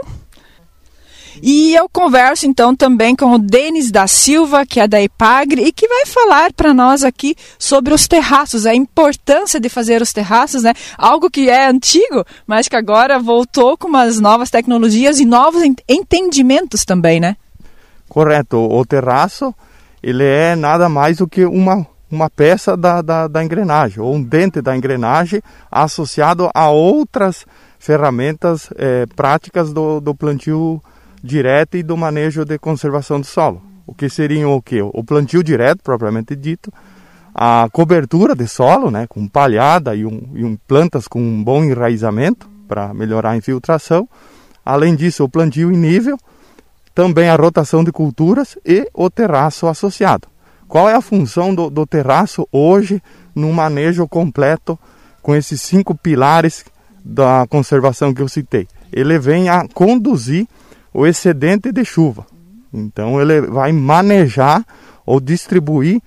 E 1.42 1.74
eu 1.74 1.88
converso 1.88 2.46
então 2.46 2.76
também 2.76 3.16
com 3.16 3.34
o 3.34 3.40
Denis 3.40 3.92
da 3.92 4.08
Silva, 4.08 4.66
que 4.66 4.80
é 4.80 4.88
da 4.88 5.02
Ipagre, 5.02 5.64
e 5.64 5.72
que 5.72 5.88
vai 5.88 6.06
falar 6.06 6.54
para 6.54 6.74
nós 6.74 7.04
aqui 7.04 7.36
sobre 7.58 7.94
os 7.94 8.08
terraços, 8.08 8.66
a 8.66 8.76
importância 8.76 9.60
de 9.60 9.70
fazer 9.70 10.02
os 10.02 10.12
terraços, 10.12 10.64
né? 10.64 10.74
Algo 10.98 11.30
que 11.30 11.50
é 11.50 11.68
antigo, 11.68 12.26
mas 12.46 12.68
que 12.68 12.76
agora 12.76 13.20
voltou 13.20 13.78
com 13.78 13.88
umas 13.88 14.20
novas 14.20 14.50
tecnologias 14.50 15.20
e 15.20 15.26
novos 15.26 15.62
entendimentos 15.88 16.84
também, 16.84 17.20
né? 17.20 17.36
Correto. 18.08 18.58
O 18.58 18.86
terraço, 18.86 19.54
ele 20.02 20.24
é 20.24 20.56
nada 20.56 20.90
mais 20.90 21.18
do 21.18 21.28
que 21.28 21.46
uma, 21.46 21.86
uma 22.12 22.30
peça 22.30 22.76
da, 22.76 23.02
da, 23.02 23.28
da 23.28 23.44
engrenagem, 23.44 24.02
ou 24.02 24.16
um 24.16 24.24
dente 24.24 24.62
da 24.62 24.76
engrenagem 24.76 25.42
associado 25.72 26.50
a 26.54 26.70
outras 26.70 27.46
ferramentas 27.78 28.70
é, 28.76 29.06
práticas 29.16 29.72
do, 29.72 30.02
do 30.02 30.14
plantio 30.14 30.82
direto 31.24 31.78
e 31.78 31.84
do 31.84 31.98
manejo 31.98 32.46
de 32.46 32.58
conservação 32.58 33.20
do 33.20 33.26
solo. 33.26 33.62
O 33.86 33.94
que 33.94 34.10
seriam 34.10 34.54
o 34.54 34.62
que? 34.62 34.82
O 34.82 35.04
plantio 35.04 35.44
direto, 35.44 35.82
propriamente 35.84 36.36
dito, 36.36 36.72
a 37.34 37.68
cobertura 37.72 38.36
de 38.36 38.48
solo, 38.48 38.92
né, 38.92 39.08
com 39.08 39.28
palhada 39.28 39.96
e, 39.96 40.06
um, 40.06 40.30
e 40.36 40.44
um, 40.44 40.56
plantas 40.56 41.08
com 41.08 41.22
um 41.22 41.44
bom 41.44 41.64
enraizamento 41.64 42.50
para 42.68 42.94
melhorar 42.94 43.32
a 43.32 43.38
infiltração. 43.38 44.08
Além 44.64 44.96
disso, 44.96 45.24
o 45.24 45.30
plantio 45.30 45.72
em 45.72 45.78
nível, 45.78 46.18
também 46.94 47.30
a 47.30 47.36
rotação 47.36 47.84
de 47.84 47.92
culturas 47.92 48.58
e 48.66 48.90
o 48.94 49.10
terraço 49.10 49.68
associado. 49.68 50.28
Qual 50.68 50.88
é 50.88 50.94
a 50.94 51.02
função 51.02 51.56
do, 51.56 51.70
do 51.70 51.86
terraço 51.86 52.48
hoje 52.52 53.02
no 53.34 53.52
manejo 53.52 54.08
completo 54.08 54.78
com 55.22 55.36
esses 55.36 55.62
cinco 55.62 55.96
pilares 55.96 56.64
da 57.04 57.48
conservação 57.50 58.14
que 58.14 58.22
eu 58.22 58.28
citei? 58.28 58.68
Ele 58.92 59.18
vem 59.18 59.50
a 59.50 59.68
conduzir 59.68 60.48
o 61.00 61.08
excedente 61.08 61.72
de 61.72 61.86
chuva. 61.86 62.28
Então 62.74 63.22
ele 63.22 63.40
vai 63.40 63.72
manejar 63.72 64.66
ou 65.06 65.22
distribuir 65.22 66.02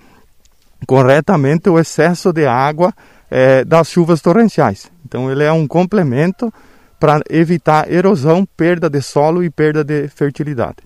corretamente 0.87 1.71
o 1.71 1.79
excesso 1.79 2.31
de 2.31 2.45
água 2.47 2.93
é, 3.31 3.65
das 3.65 3.89
chuvas 3.89 4.21
torrenciais. 4.21 4.91
Então 5.07 5.31
ele 5.31 5.45
é 5.45 5.53
um 5.53 5.67
complemento 5.67 6.53
para 7.01 7.23
evitar 7.31 7.91
erosão, 7.91 8.47
perda 8.55 8.91
de 8.91 9.01
solo 9.01 9.43
e 9.43 9.49
perda 9.49 9.83
de 9.83 10.09
fertilidade. 10.09 10.77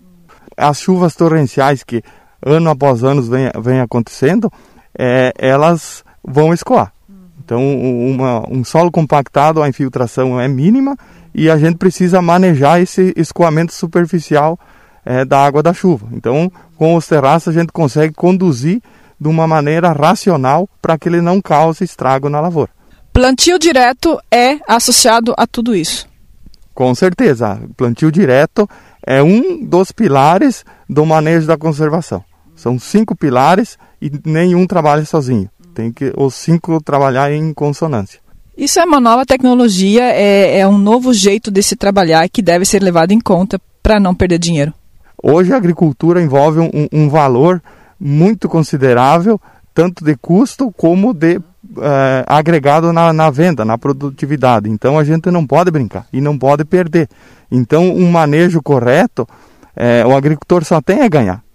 As 0.56 0.80
chuvas 0.80 1.16
torrenciais 1.16 1.82
que 1.82 2.00
ano 2.40 2.70
após 2.70 3.02
ano 3.02 3.22
vem, 3.22 3.50
vem 3.60 3.80
acontecendo, 3.80 4.52
é, 4.96 5.32
elas 5.36 6.04
vão 6.22 6.54
escoar. 6.54 6.92
Então 7.46 7.62
uma, 7.62 8.44
um 8.50 8.64
solo 8.64 8.90
compactado, 8.90 9.62
a 9.62 9.68
infiltração 9.68 10.38
é 10.38 10.48
mínima 10.48 10.98
e 11.32 11.48
a 11.48 11.56
gente 11.56 11.76
precisa 11.76 12.20
manejar 12.20 12.80
esse 12.80 13.14
escoamento 13.16 13.72
superficial 13.72 14.58
é, 15.04 15.24
da 15.24 15.46
água 15.46 15.62
da 15.62 15.72
chuva. 15.72 16.08
Então, 16.12 16.50
com 16.76 16.96
os 16.96 17.06
terraços 17.06 17.54
a 17.56 17.58
gente 17.58 17.72
consegue 17.72 18.12
conduzir 18.12 18.82
de 19.18 19.28
uma 19.28 19.46
maneira 19.46 19.92
racional 19.92 20.68
para 20.82 20.98
que 20.98 21.08
ele 21.08 21.20
não 21.20 21.40
cause 21.40 21.84
estrago 21.84 22.28
na 22.28 22.40
lavoura. 22.40 22.70
Plantio 23.12 23.60
direto 23.60 24.18
é 24.30 24.58
associado 24.66 25.32
a 25.38 25.46
tudo 25.46 25.74
isso? 25.74 26.08
Com 26.74 26.94
certeza. 26.94 27.60
Plantio 27.76 28.10
direto 28.10 28.68
é 29.06 29.22
um 29.22 29.64
dos 29.64 29.92
pilares 29.92 30.64
do 30.90 31.06
manejo 31.06 31.46
da 31.46 31.56
conservação. 31.56 32.24
São 32.56 32.78
cinco 32.78 33.14
pilares 33.14 33.78
e 34.02 34.10
nenhum 34.24 34.66
trabalha 34.66 35.04
sozinho. 35.04 35.48
Tem 35.76 35.92
que 35.92 36.10
os 36.16 36.34
cinco 36.34 36.82
trabalhar 36.82 37.30
em 37.30 37.52
consonância. 37.52 38.18
Isso 38.56 38.80
é 38.80 38.84
uma 38.86 38.98
nova 38.98 39.26
tecnologia, 39.26 40.04
é, 40.04 40.60
é 40.60 40.66
um 40.66 40.78
novo 40.78 41.12
jeito 41.12 41.50
de 41.50 41.62
se 41.62 41.76
trabalhar 41.76 42.26
que 42.30 42.40
deve 42.40 42.64
ser 42.64 42.82
levado 42.82 43.12
em 43.12 43.20
conta 43.20 43.60
para 43.82 44.00
não 44.00 44.14
perder 44.14 44.38
dinheiro. 44.38 44.72
Hoje 45.22 45.52
a 45.52 45.56
agricultura 45.58 46.22
envolve 46.22 46.60
um, 46.60 46.70
um 46.90 47.10
valor 47.10 47.62
muito 48.00 48.48
considerável, 48.48 49.38
tanto 49.74 50.02
de 50.02 50.16
custo 50.16 50.72
como 50.72 51.12
de 51.12 51.38
é, 51.78 52.24
agregado 52.26 52.90
na, 52.90 53.12
na, 53.12 53.28
venda, 53.28 53.62
na 53.62 53.76
produtividade. 53.76 54.70
Então 54.70 54.98
a 54.98 55.04
gente 55.04 55.30
não 55.30 55.46
pode 55.46 55.70
brincar 55.70 56.06
e 56.10 56.22
não 56.22 56.38
pode 56.38 56.64
perder. 56.64 57.06
Então 57.50 57.94
um 57.94 58.10
manejo 58.10 58.62
correto, 58.62 59.28
é, 59.76 60.06
o 60.06 60.16
agricultor 60.16 60.64
só 60.64 60.80
tem 60.80 61.02
a 61.02 61.08
ganhar. 61.08 61.45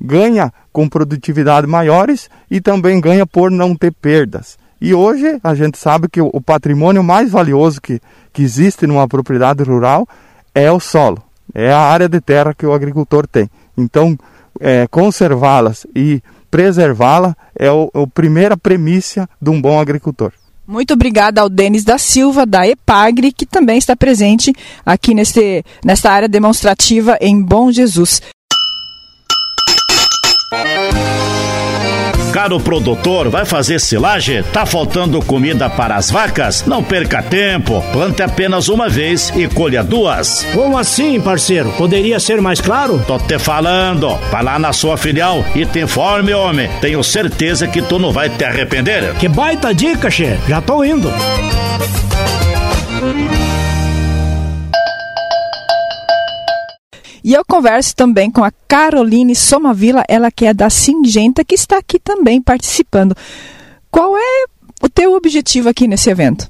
Ganha 0.00 0.52
com 0.72 0.88
produtividade 0.88 1.66
maiores 1.66 2.28
e 2.50 2.60
também 2.60 3.00
ganha 3.00 3.26
por 3.26 3.50
não 3.50 3.74
ter 3.74 3.92
perdas. 3.92 4.58
E 4.80 4.92
hoje 4.92 5.38
a 5.42 5.54
gente 5.54 5.78
sabe 5.78 6.08
que 6.08 6.20
o 6.20 6.40
patrimônio 6.40 7.02
mais 7.02 7.30
valioso 7.30 7.80
que, 7.80 8.00
que 8.32 8.42
existe 8.42 8.86
numa 8.86 9.08
propriedade 9.08 9.62
rural 9.62 10.06
é 10.54 10.70
o 10.70 10.78
solo, 10.78 11.22
é 11.54 11.72
a 11.72 11.80
área 11.80 12.08
de 12.08 12.20
terra 12.20 12.54
que 12.54 12.66
o 12.66 12.72
agricultor 12.72 13.26
tem. 13.26 13.48
Então, 13.76 14.18
é, 14.60 14.86
conservá-las 14.86 15.86
e 15.94 16.22
preservá-la 16.50 17.36
é 17.58 17.70
o, 17.70 17.90
a 17.94 18.06
primeira 18.06 18.56
premissa 18.56 19.28
de 19.40 19.50
um 19.50 19.60
bom 19.60 19.78
agricultor. 19.80 20.32
Muito 20.66 20.94
obrigada 20.94 21.40
ao 21.40 21.48
Denis 21.48 21.84
da 21.84 21.96
Silva, 21.96 22.44
da 22.44 22.66
EPAGRE, 22.66 23.32
que 23.32 23.46
também 23.46 23.78
está 23.78 23.94
presente 23.94 24.52
aqui 24.84 25.14
neste, 25.14 25.64
nesta 25.84 26.10
área 26.10 26.28
demonstrativa 26.28 27.16
em 27.20 27.40
Bom 27.40 27.70
Jesus. 27.70 28.20
Caro 32.32 32.60
produtor, 32.60 33.28
vai 33.28 33.44
fazer 33.44 33.80
silagem? 33.80 34.42
Tá 34.52 34.64
faltando 34.64 35.20
comida 35.20 35.68
para 35.68 35.96
as 35.96 36.10
vacas? 36.10 36.64
Não 36.66 36.84
perca 36.84 37.22
tempo. 37.22 37.82
Plante 37.92 38.22
apenas 38.22 38.68
uma 38.68 38.88
vez 38.88 39.32
e 39.34 39.48
colha 39.48 39.82
duas. 39.82 40.46
Como 40.54 40.78
assim, 40.78 41.20
parceiro? 41.20 41.70
Poderia 41.72 42.20
ser 42.20 42.40
mais 42.40 42.60
claro? 42.60 43.02
Tô 43.06 43.18
te 43.18 43.38
falando. 43.38 44.14
Vai 44.30 44.44
lá 44.44 44.58
na 44.58 44.72
sua 44.72 44.96
filial 44.96 45.44
e 45.54 45.64
te 45.64 45.80
informe, 45.80 46.32
homem. 46.34 46.68
Tenho 46.80 47.02
certeza 47.02 47.66
que 47.66 47.82
tu 47.82 47.98
não 47.98 48.12
vai 48.12 48.28
te 48.28 48.44
arrepender. 48.44 49.14
Que 49.14 49.28
baita 49.28 49.74
dica, 49.74 50.10
che. 50.10 50.38
Já 50.46 50.60
tô 50.60 50.84
indo. 50.84 51.10
E 57.26 57.34
eu 57.34 57.44
converso 57.44 57.96
também 57.96 58.30
com 58.30 58.44
a 58.44 58.52
Caroline 58.68 59.34
Somavila, 59.34 60.04
ela 60.06 60.30
que 60.30 60.46
é 60.46 60.54
da 60.54 60.70
Singenta, 60.70 61.44
que 61.44 61.56
está 61.56 61.76
aqui 61.76 61.98
também 61.98 62.40
participando. 62.40 63.16
Qual 63.90 64.16
é 64.16 64.44
o 64.80 64.88
teu 64.88 65.12
objetivo 65.12 65.68
aqui 65.68 65.88
nesse 65.88 66.08
evento? 66.08 66.48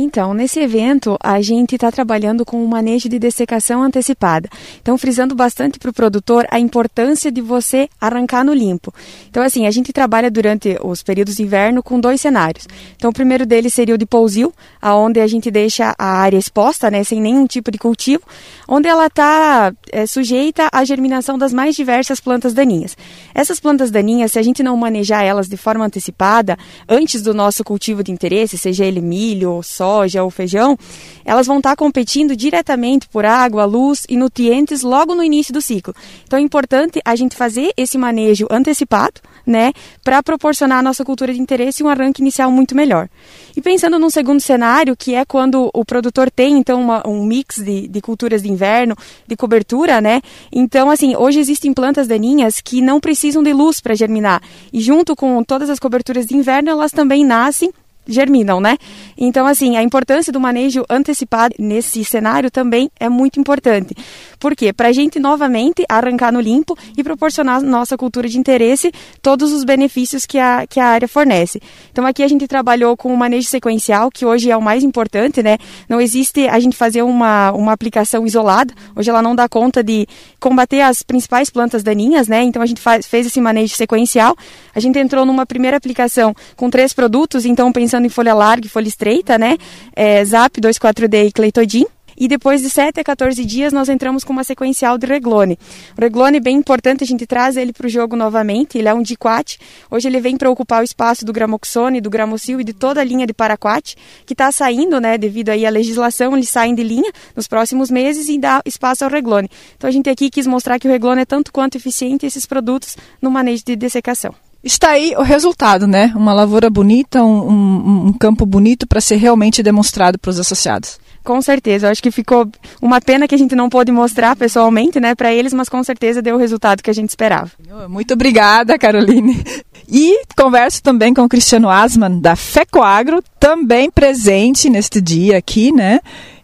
Então, 0.00 0.32
nesse 0.32 0.60
evento, 0.60 1.16
a 1.20 1.40
gente 1.40 1.74
está 1.74 1.90
trabalhando 1.90 2.44
com 2.44 2.62
o 2.64 2.68
manejo 2.68 3.08
de 3.08 3.18
dessecação 3.18 3.82
antecipada. 3.82 4.48
Então, 4.80 4.96
frisando 4.96 5.34
bastante 5.34 5.76
para 5.76 5.90
o 5.90 5.92
produtor 5.92 6.46
a 6.52 6.60
importância 6.60 7.32
de 7.32 7.40
você 7.40 7.88
arrancar 8.00 8.44
no 8.44 8.54
limpo. 8.54 8.94
Então, 9.28 9.42
assim, 9.42 9.66
a 9.66 9.72
gente 9.72 9.92
trabalha 9.92 10.30
durante 10.30 10.78
os 10.84 11.02
períodos 11.02 11.34
de 11.34 11.42
inverno 11.42 11.82
com 11.82 11.98
dois 11.98 12.20
cenários. 12.20 12.68
Então, 12.94 13.10
o 13.10 13.12
primeiro 13.12 13.44
deles 13.44 13.74
seria 13.74 13.96
o 13.96 13.98
de 13.98 14.06
pousio, 14.06 14.52
aonde 14.80 15.18
a 15.18 15.26
gente 15.26 15.50
deixa 15.50 15.92
a 15.98 16.06
área 16.06 16.38
exposta, 16.38 16.90
né, 16.90 17.02
sem 17.02 17.20
nenhum 17.20 17.44
tipo 17.46 17.70
de 17.70 17.78
cultivo, 17.78 18.22
onde 18.68 18.86
ela 18.86 19.06
está 19.06 19.72
é, 19.92 20.06
sujeita 20.06 20.68
à 20.72 20.84
germinação 20.84 21.38
das 21.38 21.52
mais 21.52 21.74
diversas 21.74 22.20
plantas 22.20 22.52
daninhas. 22.52 22.96
Essas 23.34 23.60
plantas 23.60 23.90
daninhas, 23.90 24.32
se 24.32 24.38
a 24.38 24.42
gente 24.42 24.62
não 24.62 24.76
manejar 24.76 25.22
elas 25.24 25.48
de 25.48 25.56
forma 25.56 25.84
antecipada, 25.84 26.56
antes 26.88 27.22
do 27.22 27.32
nosso 27.34 27.62
cultivo 27.62 28.02
de 28.02 28.12
interesse, 28.12 28.58
seja 28.58 28.84
ele 28.84 29.00
milho 29.00 29.62
soja 29.62 30.22
ou 30.22 30.30
feijão, 30.30 30.76
elas 31.24 31.46
vão 31.46 31.58
estar 31.58 31.76
competindo 31.76 32.34
diretamente 32.34 33.08
por 33.08 33.24
água, 33.24 33.64
luz 33.64 34.04
e 34.08 34.16
nutrientes 34.16 34.82
logo 34.82 35.14
no 35.14 35.22
início 35.22 35.52
do 35.52 35.60
ciclo. 35.60 35.94
Então 36.24 36.38
é 36.38 36.42
importante 36.42 37.00
a 37.04 37.14
gente 37.14 37.36
fazer 37.36 37.72
esse 37.76 37.98
manejo 37.98 38.46
antecipado, 38.50 39.20
né, 39.46 39.72
para 40.04 40.22
proporcionar 40.22 40.78
à 40.78 40.82
nossa 40.82 41.04
cultura 41.04 41.32
de 41.32 41.40
interesse 41.40 41.82
um 41.82 41.88
arranque 41.88 42.20
inicial 42.20 42.50
muito 42.50 42.74
melhor. 42.74 43.08
E 43.56 43.62
pensando 43.62 43.98
num 43.98 44.10
segundo 44.10 44.40
cenário, 44.40 44.96
que 44.96 45.14
é 45.14 45.24
quando 45.24 45.70
o 45.72 45.84
produtor 45.84 46.30
tem 46.30 46.58
então 46.58 46.80
uma, 46.80 47.06
um 47.06 47.24
mix 47.24 47.56
de, 47.56 47.88
de 47.88 48.00
culturas 48.00 48.42
de 48.42 48.50
inverno, 48.50 48.96
de 49.26 49.36
cobertura, 49.36 49.77
né? 49.86 50.20
Então, 50.50 50.90
assim, 50.90 51.14
hoje 51.16 51.38
existem 51.38 51.72
plantas 51.72 52.08
daninhas 52.08 52.60
que 52.60 52.80
não 52.80 52.98
precisam 52.98 53.42
de 53.42 53.52
luz 53.52 53.80
para 53.80 53.94
germinar. 53.94 54.42
E 54.72 54.80
junto 54.80 55.14
com 55.14 55.42
todas 55.44 55.70
as 55.70 55.78
coberturas 55.78 56.26
de 56.26 56.36
inverno, 56.36 56.70
elas 56.70 56.90
também 56.90 57.24
nascem 57.24 57.72
germinam, 58.08 58.60
né? 58.60 58.78
Então, 59.16 59.46
assim, 59.46 59.76
a 59.76 59.82
importância 59.82 60.32
do 60.32 60.40
manejo 60.40 60.84
antecipado 60.88 61.54
nesse 61.58 62.02
cenário 62.04 62.50
também 62.50 62.90
é 62.98 63.08
muito 63.08 63.38
importante. 63.38 63.94
Por 64.38 64.56
quê? 64.56 64.72
Para 64.72 64.88
a 64.88 64.92
gente 64.92 65.18
novamente 65.18 65.84
arrancar 65.88 66.32
no 66.32 66.40
limpo 66.40 66.76
e 66.96 67.04
proporcionar 67.04 67.60
nossa 67.60 67.96
cultura 67.96 68.28
de 68.28 68.38
interesse 68.38 68.90
todos 69.20 69.52
os 69.52 69.64
benefícios 69.64 70.24
que 70.24 70.38
a, 70.38 70.66
que 70.66 70.80
a 70.80 70.86
área 70.86 71.06
fornece. 71.06 71.60
Então, 71.92 72.06
aqui 72.06 72.22
a 72.22 72.28
gente 72.28 72.46
trabalhou 72.46 72.96
com 72.96 73.12
o 73.12 73.16
manejo 73.16 73.48
sequencial, 73.48 74.10
que 74.10 74.24
hoje 74.24 74.50
é 74.50 74.56
o 74.56 74.62
mais 74.62 74.82
importante, 74.82 75.42
né? 75.42 75.58
Não 75.88 76.00
existe 76.00 76.48
a 76.48 76.58
gente 76.58 76.76
fazer 76.76 77.02
uma, 77.02 77.52
uma 77.52 77.72
aplicação 77.72 78.26
isolada, 78.26 78.72
hoje 78.96 79.10
ela 79.10 79.20
não 79.20 79.34
dá 79.34 79.48
conta 79.48 79.82
de 79.82 80.06
combater 80.40 80.80
as 80.80 81.02
principais 81.02 81.50
plantas 81.50 81.82
daninhas, 81.82 82.28
né? 82.28 82.42
Então, 82.42 82.62
a 82.62 82.66
gente 82.66 82.80
faz, 82.80 83.06
fez 83.06 83.26
esse 83.26 83.40
manejo 83.40 83.74
sequencial. 83.74 84.36
A 84.74 84.80
gente 84.80 84.98
entrou 84.98 85.26
numa 85.26 85.44
primeira 85.44 85.76
aplicação 85.76 86.34
com 86.56 86.70
três 86.70 86.92
produtos, 86.92 87.44
então 87.44 87.72
pensando 87.72 87.97
em 88.06 88.10
folha 88.10 88.34
larga 88.34 88.66
e 88.66 88.70
folha 88.70 88.88
estreita, 88.88 89.38
né? 89.38 89.56
É, 89.94 90.24
Zap, 90.24 90.60
2,4-D 90.60 91.24
e 91.24 91.32
Cleitodin. 91.32 91.86
E 92.20 92.26
depois 92.26 92.60
de 92.60 92.68
7 92.68 92.98
a 92.98 93.04
14 93.04 93.44
dias, 93.44 93.72
nós 93.72 93.88
entramos 93.88 94.24
com 94.24 94.32
uma 94.32 94.42
sequencial 94.42 94.98
de 94.98 95.06
Reglone. 95.06 95.56
O 95.96 96.00
Reglone 96.00 96.40
bem 96.40 96.56
importante, 96.56 97.04
a 97.04 97.06
gente 97.06 97.24
traz 97.26 97.56
ele 97.56 97.72
para 97.72 97.86
o 97.86 97.88
jogo 97.88 98.16
novamente, 98.16 98.76
ele 98.76 98.88
é 98.88 98.94
um 98.94 99.02
diquat. 99.02 99.56
Hoje 99.88 100.08
ele 100.08 100.20
vem 100.20 100.36
para 100.36 100.50
ocupar 100.50 100.80
o 100.80 100.84
espaço 100.84 101.24
do 101.24 101.32
Gramoxone, 101.32 102.00
do 102.00 102.10
Gramocil 102.10 102.60
e 102.60 102.64
de 102.64 102.72
toda 102.72 103.00
a 103.00 103.04
linha 103.04 103.24
de 103.24 103.32
Paraquat, 103.32 103.94
que 104.26 104.34
está 104.34 104.50
saindo, 104.50 105.00
né, 105.00 105.16
devido 105.16 105.50
aí 105.50 105.64
à 105.64 105.70
legislação, 105.70 106.36
eles 106.36 106.48
saem 106.48 106.74
de 106.74 106.82
linha 106.82 107.12
nos 107.36 107.46
próximos 107.46 107.88
meses 107.88 108.28
e 108.28 108.36
dá 108.36 108.60
espaço 108.66 109.04
ao 109.04 109.10
Reglone. 109.10 109.48
Então 109.76 109.86
a 109.86 109.92
gente 109.92 110.10
aqui 110.10 110.28
quis 110.28 110.46
mostrar 110.46 110.80
que 110.80 110.88
o 110.88 110.90
Reglone 110.90 111.22
é 111.22 111.24
tanto 111.24 111.52
quanto 111.52 111.76
eficiente 111.76 112.26
esses 112.26 112.44
produtos 112.44 112.96
no 113.22 113.30
manejo 113.30 113.62
de 113.64 113.76
dessecação. 113.76 114.34
Está 114.62 114.90
aí 114.90 115.14
o 115.16 115.22
resultado, 115.22 115.86
né? 115.86 116.12
Uma 116.16 116.32
lavoura 116.32 116.68
bonita, 116.68 117.22
um, 117.22 117.48
um, 117.48 118.06
um 118.06 118.12
campo 118.12 118.44
bonito 118.44 118.86
para 118.86 119.00
ser 119.00 119.16
realmente 119.16 119.62
demonstrado 119.62 120.18
para 120.18 120.30
os 120.30 120.40
associados. 120.40 120.98
Com 121.22 121.42
certeza, 121.42 121.86
eu 121.86 121.90
acho 121.90 122.02
que 122.02 122.10
ficou 122.10 122.48
uma 122.80 123.00
pena 123.00 123.28
que 123.28 123.34
a 123.34 123.38
gente 123.38 123.54
não 123.54 123.68
pôde 123.68 123.92
mostrar 123.92 124.34
pessoalmente, 124.34 124.98
né, 124.98 125.14
para 125.14 125.32
eles, 125.32 125.52
mas 125.52 125.68
com 125.68 125.82
certeza 125.84 126.22
deu 126.22 126.36
o 126.36 126.38
resultado 126.38 126.82
que 126.82 126.90
a 126.90 126.94
gente 126.94 127.10
esperava. 127.10 127.50
Muito 127.88 128.14
obrigada, 128.14 128.78
Caroline. 128.78 129.44
E 129.90 130.22
converso 130.36 130.82
também 130.82 131.14
com 131.14 131.22
o 131.22 131.28
Cristiano 131.28 131.68
Asman, 131.68 132.18
da 132.18 132.34
FECOAGRO, 132.34 133.22
também 133.38 133.90
presente 133.90 134.68
neste 134.68 135.00
dia 135.00 135.38
aqui, 135.38 135.72
né? 135.72 136.00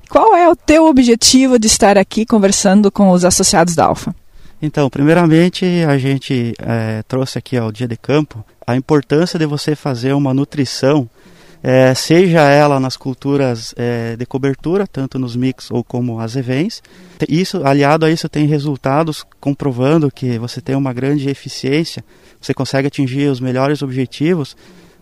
Qual 0.08 0.34
é 0.34 0.48
o 0.48 0.56
teu 0.56 0.86
objetivo 0.86 1.58
de 1.58 1.66
estar 1.66 1.98
aqui 1.98 2.24
conversando 2.24 2.90
com 2.90 3.10
os 3.10 3.24
associados 3.24 3.74
da 3.74 3.86
Alfa? 3.86 4.14
Então, 4.66 4.88
primeiramente, 4.88 5.66
a 5.86 5.98
gente 5.98 6.54
é, 6.58 7.02
trouxe 7.02 7.36
aqui 7.36 7.54
ao 7.54 7.70
Dia 7.70 7.86
de 7.86 7.98
Campo 7.98 8.42
a 8.66 8.74
importância 8.74 9.38
de 9.38 9.44
você 9.44 9.76
fazer 9.76 10.14
uma 10.14 10.32
nutrição 10.32 11.06
é, 11.62 11.92
seja 11.94 12.40
ela 12.40 12.80
nas 12.80 12.96
culturas 12.96 13.74
é, 13.76 14.16
de 14.16 14.24
cobertura, 14.24 14.86
tanto 14.86 15.18
nos 15.18 15.36
mix 15.36 15.70
ou 15.70 15.84
como 15.84 16.18
as 16.18 16.34
events. 16.34 16.82
Isso, 17.28 17.62
aliado 17.66 18.06
a 18.06 18.10
isso, 18.10 18.26
tem 18.26 18.46
resultados 18.46 19.22
comprovando 19.38 20.10
que 20.10 20.38
você 20.38 20.62
tem 20.62 20.74
uma 20.74 20.94
grande 20.94 21.28
eficiência, 21.28 22.02
você 22.40 22.54
consegue 22.54 22.88
atingir 22.88 23.28
os 23.28 23.40
melhores 23.40 23.82
objetivos, 23.82 24.56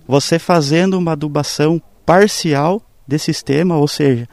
você 0.09 0.41
fazendo 0.41 0.99
uma 0.99 1.13
adubação 1.13 1.81
parcial 2.05 2.83
desse 3.07 3.27
sistema, 3.27 3.77
ou 3.77 3.87
seja, 3.87 4.29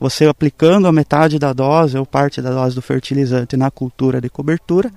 você 0.00 0.26
aplicando 0.26 0.88
a 0.88 0.92
metade 0.92 1.38
da 1.38 1.52
dose 1.52 1.98
ou 1.98 2.06
parte 2.06 2.40
da 2.40 2.50
dose 2.50 2.74
do 2.74 2.80
fertilizante 2.80 3.54
na 3.56 3.70
cultura 3.70 4.20
de 4.20 4.30
cobertura 4.30 4.90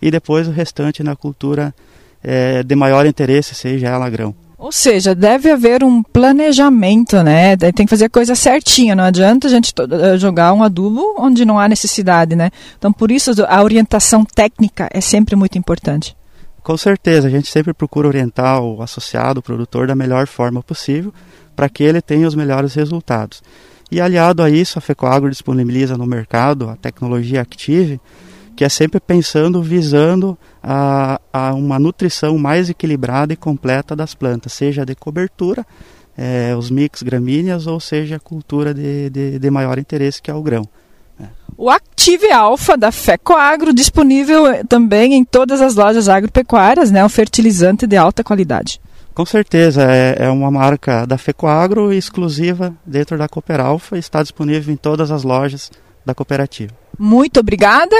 e 0.00 0.10
depois 0.10 0.46
o 0.46 0.52
restante 0.52 1.02
na 1.02 1.16
cultura 1.16 1.74
é, 2.22 2.62
de 2.62 2.76
maior 2.76 3.04
interesse, 3.04 3.54
seja 3.54 3.88
ela 3.88 4.08
grão. 4.08 4.34
Ou 4.56 4.72
seja, 4.72 5.14
deve 5.14 5.50
haver 5.50 5.84
um 5.84 6.02
planejamento, 6.02 7.22
né? 7.22 7.54
Tem 7.56 7.84
que 7.84 7.90
fazer 7.90 8.06
a 8.06 8.08
coisa 8.08 8.34
certinha, 8.34 8.94
não 8.94 9.04
adianta 9.04 9.46
a 9.46 9.50
gente 9.50 9.74
eh, 9.78 10.16
jogar 10.16 10.54
um 10.54 10.62
adubo 10.62 11.16
onde 11.18 11.44
não 11.44 11.58
há 11.58 11.68
necessidade, 11.68 12.34
né? 12.34 12.50
Então, 12.78 12.90
por 12.90 13.10
isso, 13.10 13.30
a 13.46 13.62
orientação 13.62 14.24
técnica 14.24 14.88
é 14.90 15.02
sempre 15.02 15.36
muito 15.36 15.58
importante. 15.58 16.16
Com 16.62 16.78
certeza, 16.78 17.28
a 17.28 17.30
gente 17.30 17.50
sempre 17.50 17.74
procura 17.74 18.08
orientar 18.08 18.62
o 18.62 18.80
associado, 18.80 19.40
o 19.40 19.42
produtor, 19.42 19.86
da 19.86 19.94
melhor 19.94 20.26
forma 20.26 20.62
possível 20.62 21.12
para 21.54 21.68
que 21.68 21.82
ele 21.82 22.00
tenha 22.00 22.26
os 22.26 22.34
melhores 22.34 22.72
resultados. 22.72 23.42
E 23.94 24.00
aliado 24.00 24.42
a 24.42 24.50
isso, 24.50 24.76
a 24.76 24.82
FECOAGRO 24.82 25.30
disponibiliza 25.30 25.96
no 25.96 26.04
mercado 26.04 26.68
a 26.68 26.74
tecnologia 26.74 27.40
Active, 27.40 28.00
que 28.56 28.64
é 28.64 28.68
sempre 28.68 28.98
pensando, 28.98 29.62
visando 29.62 30.36
a, 30.60 31.20
a 31.32 31.54
uma 31.54 31.78
nutrição 31.78 32.36
mais 32.36 32.68
equilibrada 32.68 33.32
e 33.32 33.36
completa 33.36 33.94
das 33.94 34.12
plantas, 34.12 34.52
seja 34.52 34.84
de 34.84 34.96
cobertura, 34.96 35.64
é, 36.18 36.56
os 36.58 36.72
mix 36.72 37.04
gramíneas, 37.04 37.68
ou 37.68 37.78
seja 37.78 38.16
a 38.16 38.18
cultura 38.18 38.74
de, 38.74 39.10
de, 39.10 39.38
de 39.38 39.48
maior 39.48 39.78
interesse, 39.78 40.20
que 40.20 40.28
é 40.28 40.34
o 40.34 40.42
grão. 40.42 40.68
É. 41.20 41.26
O 41.56 41.70
Active 41.70 42.32
Alpha 42.32 42.76
da 42.76 42.90
FECOAGRO, 42.90 43.72
disponível 43.72 44.44
eh, 44.48 44.64
também 44.64 45.14
em 45.14 45.24
todas 45.24 45.60
as 45.60 45.76
lojas 45.76 46.08
agropecuárias, 46.08 46.90
né, 46.90 47.04
um 47.04 47.08
fertilizante 47.08 47.86
de 47.86 47.96
alta 47.96 48.24
qualidade. 48.24 48.80
Com 49.14 49.24
certeza, 49.24 49.84
é, 49.84 50.24
é 50.24 50.28
uma 50.28 50.50
marca 50.50 51.06
da 51.06 51.16
FECOAGRO 51.16 51.92
exclusiva 51.92 52.74
dentro 52.84 53.16
da 53.16 53.28
Cooper 53.28 53.60
Alpha 53.60 53.96
e 53.96 54.00
está 54.00 54.20
disponível 54.20 54.74
em 54.74 54.76
todas 54.76 55.12
as 55.12 55.22
lojas 55.22 55.70
da 56.04 56.14
cooperativa. 56.14 56.72
Muito 56.98 57.38
obrigada. 57.38 57.96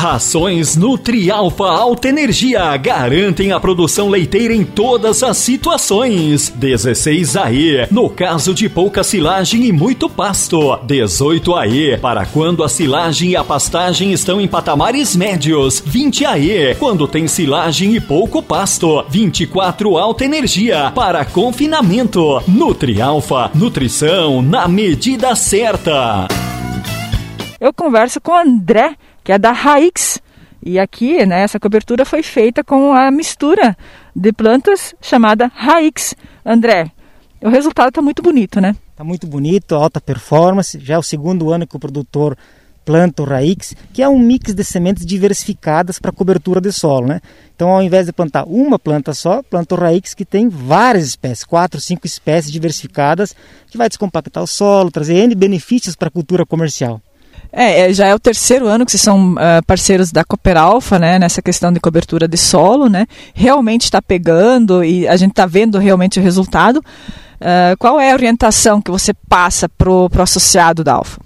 Rações 0.00 0.76
Nutrialfa 0.76 1.66
Alta 1.66 2.08
Energia 2.08 2.74
garantem 2.78 3.52
a 3.52 3.60
produção 3.60 4.08
leiteira 4.08 4.54
em 4.54 4.64
todas 4.64 5.22
as 5.22 5.36
situações. 5.36 6.48
16 6.48 7.36
AE, 7.36 7.86
no 7.90 8.08
caso 8.08 8.54
de 8.54 8.66
pouca 8.66 9.04
silagem 9.04 9.66
e 9.66 9.72
muito 9.72 10.08
pasto. 10.08 10.78
18 10.84 11.54
AE, 11.54 11.98
para 11.98 12.24
quando 12.24 12.64
a 12.64 12.68
silagem 12.70 13.32
e 13.32 13.36
a 13.36 13.44
pastagem 13.44 14.10
estão 14.10 14.40
em 14.40 14.48
patamares 14.48 15.14
médios. 15.14 15.82
20 15.84 16.24
AE, 16.24 16.74
quando 16.76 17.06
tem 17.06 17.28
silagem 17.28 17.94
e 17.94 18.00
pouco 18.00 18.42
pasto. 18.42 19.04
24 19.10 19.98
Alta 19.98 20.24
Energia, 20.24 20.90
para 20.94 21.26
confinamento. 21.26 22.42
Nutrialfa, 22.48 23.50
nutrição 23.54 24.40
na 24.40 24.66
medida 24.66 25.34
certa. 25.34 26.26
Eu 27.60 27.74
converso 27.74 28.18
com 28.22 28.32
o 28.32 28.36
André 28.36 28.96
que 29.24 29.32
é 29.32 29.38
da 29.38 29.52
Raix. 29.52 30.20
E 30.62 30.78
aqui, 30.78 31.24
né, 31.24 31.42
essa 31.42 31.58
cobertura 31.58 32.04
foi 32.04 32.22
feita 32.22 32.62
com 32.62 32.92
a 32.92 33.10
mistura 33.10 33.76
de 34.14 34.32
plantas 34.32 34.94
chamada 35.00 35.50
Raix. 35.54 36.14
André, 36.44 36.90
o 37.40 37.48
resultado 37.48 37.88
está 37.88 38.02
muito 38.02 38.22
bonito, 38.22 38.60
né? 38.60 38.76
Está 38.90 39.02
muito 39.02 39.26
bonito, 39.26 39.74
alta 39.74 40.00
performance. 40.00 40.78
Já 40.78 40.94
é 40.94 40.98
o 40.98 41.02
segundo 41.02 41.50
ano 41.50 41.66
que 41.66 41.76
o 41.76 41.80
produtor 41.80 42.36
planta 42.84 43.22
o 43.22 43.24
Raix, 43.24 43.74
que 43.92 44.02
é 44.02 44.08
um 44.08 44.18
mix 44.18 44.52
de 44.52 44.64
sementes 44.64 45.06
diversificadas 45.06 45.98
para 45.98 46.12
cobertura 46.12 46.60
de 46.60 46.72
solo, 46.72 47.06
né? 47.06 47.20
Então, 47.54 47.68
ao 47.70 47.82
invés 47.82 48.06
de 48.06 48.12
plantar 48.12 48.44
uma 48.44 48.78
planta 48.78 49.14
só, 49.14 49.42
planta 49.42 49.74
o 49.74 49.78
Raix 49.78 50.12
que 50.12 50.24
tem 50.24 50.48
várias 50.48 51.06
espécies, 51.06 51.44
quatro, 51.44 51.80
cinco 51.80 52.06
espécies 52.06 52.50
diversificadas, 52.50 53.34
que 53.70 53.78
vai 53.78 53.88
descompactar 53.88 54.42
o 54.42 54.46
solo, 54.46 54.90
trazer 54.90 55.14
N 55.14 55.34
benefícios 55.34 55.94
para 55.94 56.08
a 56.08 56.10
cultura 56.10 56.44
comercial. 56.44 57.00
É, 57.52 57.80
é, 57.80 57.92
já 57.92 58.06
é 58.06 58.14
o 58.14 58.18
terceiro 58.18 58.66
ano 58.66 58.84
que 58.84 58.92
vocês 58.92 59.02
são 59.02 59.34
uh, 59.34 59.64
parceiros 59.66 60.12
da 60.12 60.24
Cooper 60.24 60.56
Alpha, 60.56 60.98
né, 60.98 61.18
nessa 61.18 61.42
questão 61.42 61.72
de 61.72 61.80
cobertura 61.80 62.28
de 62.28 62.36
solo, 62.36 62.88
né? 62.88 63.06
Realmente 63.34 63.84
está 63.84 64.00
pegando 64.00 64.84
e 64.84 65.08
a 65.08 65.16
gente 65.16 65.30
está 65.30 65.46
vendo 65.46 65.78
realmente 65.78 66.20
o 66.20 66.22
resultado. 66.22 66.78
Uh, 66.78 67.76
qual 67.78 67.98
é 67.98 68.12
a 68.12 68.14
orientação 68.14 68.80
que 68.80 68.90
você 68.90 69.12
passa 69.28 69.68
para 69.68 69.90
o 69.90 70.08
associado 70.20 70.84
da 70.84 70.94
Alfa? 70.94 71.20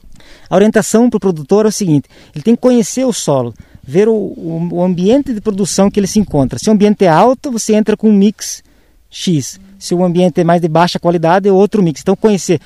A 0.48 0.54
orientação 0.54 1.10
para 1.10 1.16
o 1.18 1.20
produtor 1.20 1.66
é 1.66 1.68
o 1.68 1.72
seguinte: 1.72 2.08
ele 2.34 2.42
tem 2.42 2.54
que 2.54 2.62
conhecer 2.62 3.04
o 3.04 3.12
solo, 3.12 3.52
ver 3.82 4.08
o, 4.08 4.14
o, 4.14 4.68
o 4.72 4.82
ambiente 4.82 5.34
de 5.34 5.40
produção 5.40 5.90
que 5.90 6.00
ele 6.00 6.06
se 6.06 6.18
encontra. 6.18 6.58
Se 6.58 6.70
o 6.70 6.72
ambiente 6.72 7.04
é 7.04 7.08
alto, 7.08 7.50
você 7.50 7.74
entra 7.74 7.96
com 7.96 8.08
um 8.08 8.12
mix 8.12 8.62
X. 9.10 9.60
Se 9.78 9.94
o 9.94 10.02
ambiente 10.02 10.40
é 10.40 10.44
mais 10.44 10.62
de 10.62 10.68
baixa 10.68 10.98
qualidade, 10.98 11.48
é 11.48 11.52
outro 11.52 11.82
mix. 11.82 12.00
Então, 12.00 12.16
conhecer 12.16 12.60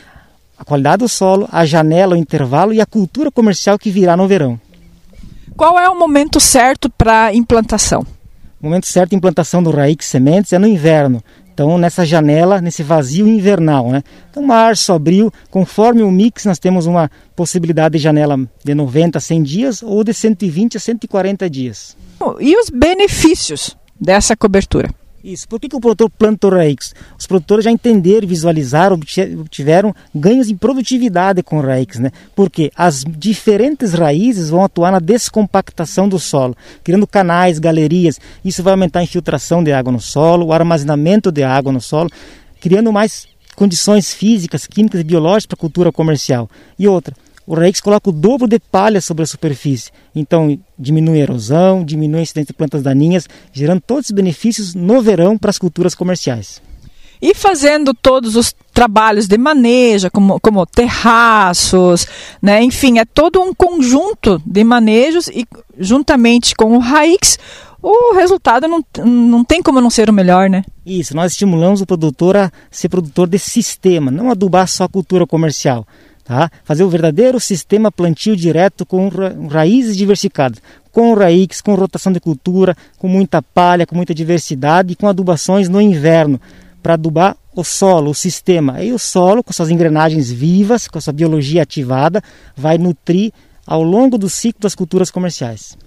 a 0.59 0.65
qualidade 0.65 0.99
do 0.99 1.09
solo, 1.09 1.49
a 1.53 1.65
janela, 1.65 2.15
o 2.15 2.19
intervalo 2.19 2.73
e 2.73 2.81
a 2.81 2.87
cultura 2.87 3.31
comercial 3.31 3.79
que 3.79 3.91
virá 3.91 4.17
no 4.17 4.27
verão. 4.27 4.61
Qual 5.57 5.79
é 5.79 5.89
o 5.89 5.99
momento 5.99 6.41
certo 6.41 6.91
para 6.91 7.33
implantação? 7.33 8.07
O 8.61 8.67
momento 8.67 8.87
certo 8.87 9.11
de 9.11 9.17
implantação 9.17 9.63
do 9.63 9.71
Raix 9.71 10.05
Sementes 10.05 10.53
é 10.53 10.59
no 10.59 10.67
inverno. 10.67 11.23
Então, 11.55 11.77
nessa 11.77 12.07
janela, 12.07 12.61
nesse 12.61 12.85
vazio 12.85 13.27
invernal. 13.27 13.91
Né? 13.91 14.03
Então, 14.31 14.45
março, 14.45 14.93
abril, 14.93 15.33
conforme 15.51 16.03
o 16.03 16.11
mix, 16.11 16.45
nós 16.45 16.59
temos 16.59 16.87
uma 16.87 17.11
possibilidade 17.35 17.99
de 17.99 18.03
janela 18.03 18.39
de 18.65 18.75
90 18.75 19.19
a 19.19 19.21
100 19.21 19.43
dias 19.43 19.83
ou 19.83 20.05
de 20.05 20.15
120 20.15 20.77
a 20.77 20.81
140 20.81 21.51
dias. 21.51 21.97
E 22.41 22.57
os 22.57 22.71
benefícios 22.71 23.77
dessa 24.01 24.37
cobertura? 24.37 24.89
Isso. 25.29 25.47
Por 25.47 25.61
que, 25.61 25.69
que 25.69 25.77
o 25.77 25.81
produtor 25.81 26.09
planta 26.09 26.49
Raix? 26.49 26.95
Os 27.19 27.27
produtores 27.27 27.67
já 27.67 27.71
entenderam, 27.71 28.27
visualizaram, 28.27 28.95
obtiveram 28.95 29.95
ganhos 30.15 30.49
em 30.49 30.57
produtividade 30.57 31.43
com 31.43 31.61
Raix, 31.61 31.99
né? 31.99 32.11
Porque 32.35 32.73
as 32.75 33.05
diferentes 33.07 33.93
raízes 33.93 34.49
vão 34.49 34.65
atuar 34.65 34.91
na 34.91 34.99
descompactação 34.99 36.09
do 36.09 36.19
solo, 36.19 36.57
criando 36.83 37.07
canais, 37.07 37.59
galerias. 37.59 38.19
Isso 38.43 38.63
vai 38.63 38.73
aumentar 38.73 39.01
a 39.01 39.03
infiltração 39.03 39.63
de 39.63 39.71
água 39.71 39.93
no 39.93 40.01
solo, 40.01 40.47
o 40.47 40.53
armazenamento 40.55 41.31
de 41.31 41.43
água 41.43 41.71
no 41.71 41.81
solo, 41.81 42.09
criando 42.59 42.91
mais 42.91 43.29
condições 43.55 44.15
físicas, 44.15 44.67
químicas 44.67 45.03
e 45.03 45.05
biológicas 45.05 45.45
para 45.45 45.57
a 45.57 45.61
cultura 45.61 45.93
comercial. 45.93 46.49
E 46.79 46.89
outra, 46.89 47.15
o 47.49 47.55
Raix 47.55 47.81
coloca 47.81 48.11
o 48.11 48.13
dobro 48.13 48.47
de 48.47 48.59
palha 48.59 49.01
sobre 49.01 49.23
a 49.23 49.27
superfície. 49.27 49.91
Então, 50.15 50.61
diminui 50.79 51.19
a 51.19 51.23
erosão, 51.23 51.83
diminui 51.83 52.21
a 52.21 52.23
incidência 52.23 52.53
de 52.53 52.53
plantas 52.53 52.83
daninhas, 52.83 53.27
gerando 53.51 53.81
todos 53.81 54.05
os 54.05 54.11
benefícios 54.11 54.75
no 54.75 55.01
verão 55.01 55.39
para 55.39 55.49
as 55.49 55.57
culturas 55.57 55.95
comerciais. 55.95 56.61
E 57.23 57.35
fazendo 57.35 57.95
todos 57.95 58.37
os 58.37 58.55
trabalhos 58.75 59.27
de 59.27 59.39
manejo, 59.39 60.11
como, 60.11 60.39
como 60.39 60.67
terraços, 60.67 62.07
né? 62.43 62.63
enfim, 62.63 62.99
é 62.99 63.07
todo 63.07 63.41
um 63.41 63.55
conjunto 63.55 64.43
de 64.45 64.63
manejos 64.63 65.29
e 65.29 65.47
juntamente 65.79 66.55
com 66.55 66.77
o 66.77 66.79
Raix, 66.79 67.39
o 67.83 68.15
resultado 68.15 68.69
não, 68.69 68.85
não 69.07 69.43
tem 69.43 69.63
como 69.63 69.81
não 69.81 69.89
ser 69.89 70.11
o 70.11 70.13
melhor, 70.13 70.51
né? 70.51 70.65
Isso, 70.85 71.17
nós 71.17 71.33
estimulamos 71.33 71.81
o 71.81 71.87
produtor 71.87 72.37
a 72.37 72.53
ser 72.71 72.91
produtor 72.91 73.27
de 73.27 73.39
sistema, 73.39 74.11
não 74.11 74.31
adubar 74.31 74.69
só 74.69 74.85
a 74.85 74.89
cultura 74.89 75.27
comercial. 75.27 75.87
Tá? 76.29 76.51
Fazer 76.63 76.85
o 76.85 76.91
verdadeiro 76.91 77.41
sistema 77.41 77.91
plantio 77.91 78.37
direto 78.37 78.85
com 78.85 79.09
ra 79.09 79.35
raízes 79.49 79.97
diversificadas, 79.97 80.61
com 80.93 81.15
raízes, 81.15 81.63
com 81.63 81.75
rotação 81.75 82.13
de 82.13 82.21
cultura, 82.21 82.77
com 82.99 83.09
muita 83.09 83.41
palha, 83.41 83.87
com 83.87 83.97
muita 83.97 84.15
diversidade 84.15 84.93
e 84.93 84.95
com 84.95 85.09
adubações 85.09 85.71
no 85.71 85.81
inverno 85.81 86.39
para 86.83 86.93
adubar 86.93 87.35
o 87.57 87.65
solo, 87.65 88.11
o 88.11 88.15
sistema. 88.15 88.75
Aí 88.75 88.93
o 88.93 88.99
solo, 88.99 89.43
com 89.43 89.55
suas 89.55 89.71
engrenagens 89.71 90.31
vivas, 90.31 90.87
com 90.87 91.01
sua 91.01 91.15
biologia 91.15 91.63
ativada, 91.63 92.23
vai 92.55 92.77
nutrir 92.77 93.33
ao 93.67 93.83
longo 93.83 94.19
do 94.19 94.29
ciclo 94.29 94.61
das 94.61 94.75
culturas 94.75 95.11
comerciais. 95.11 95.79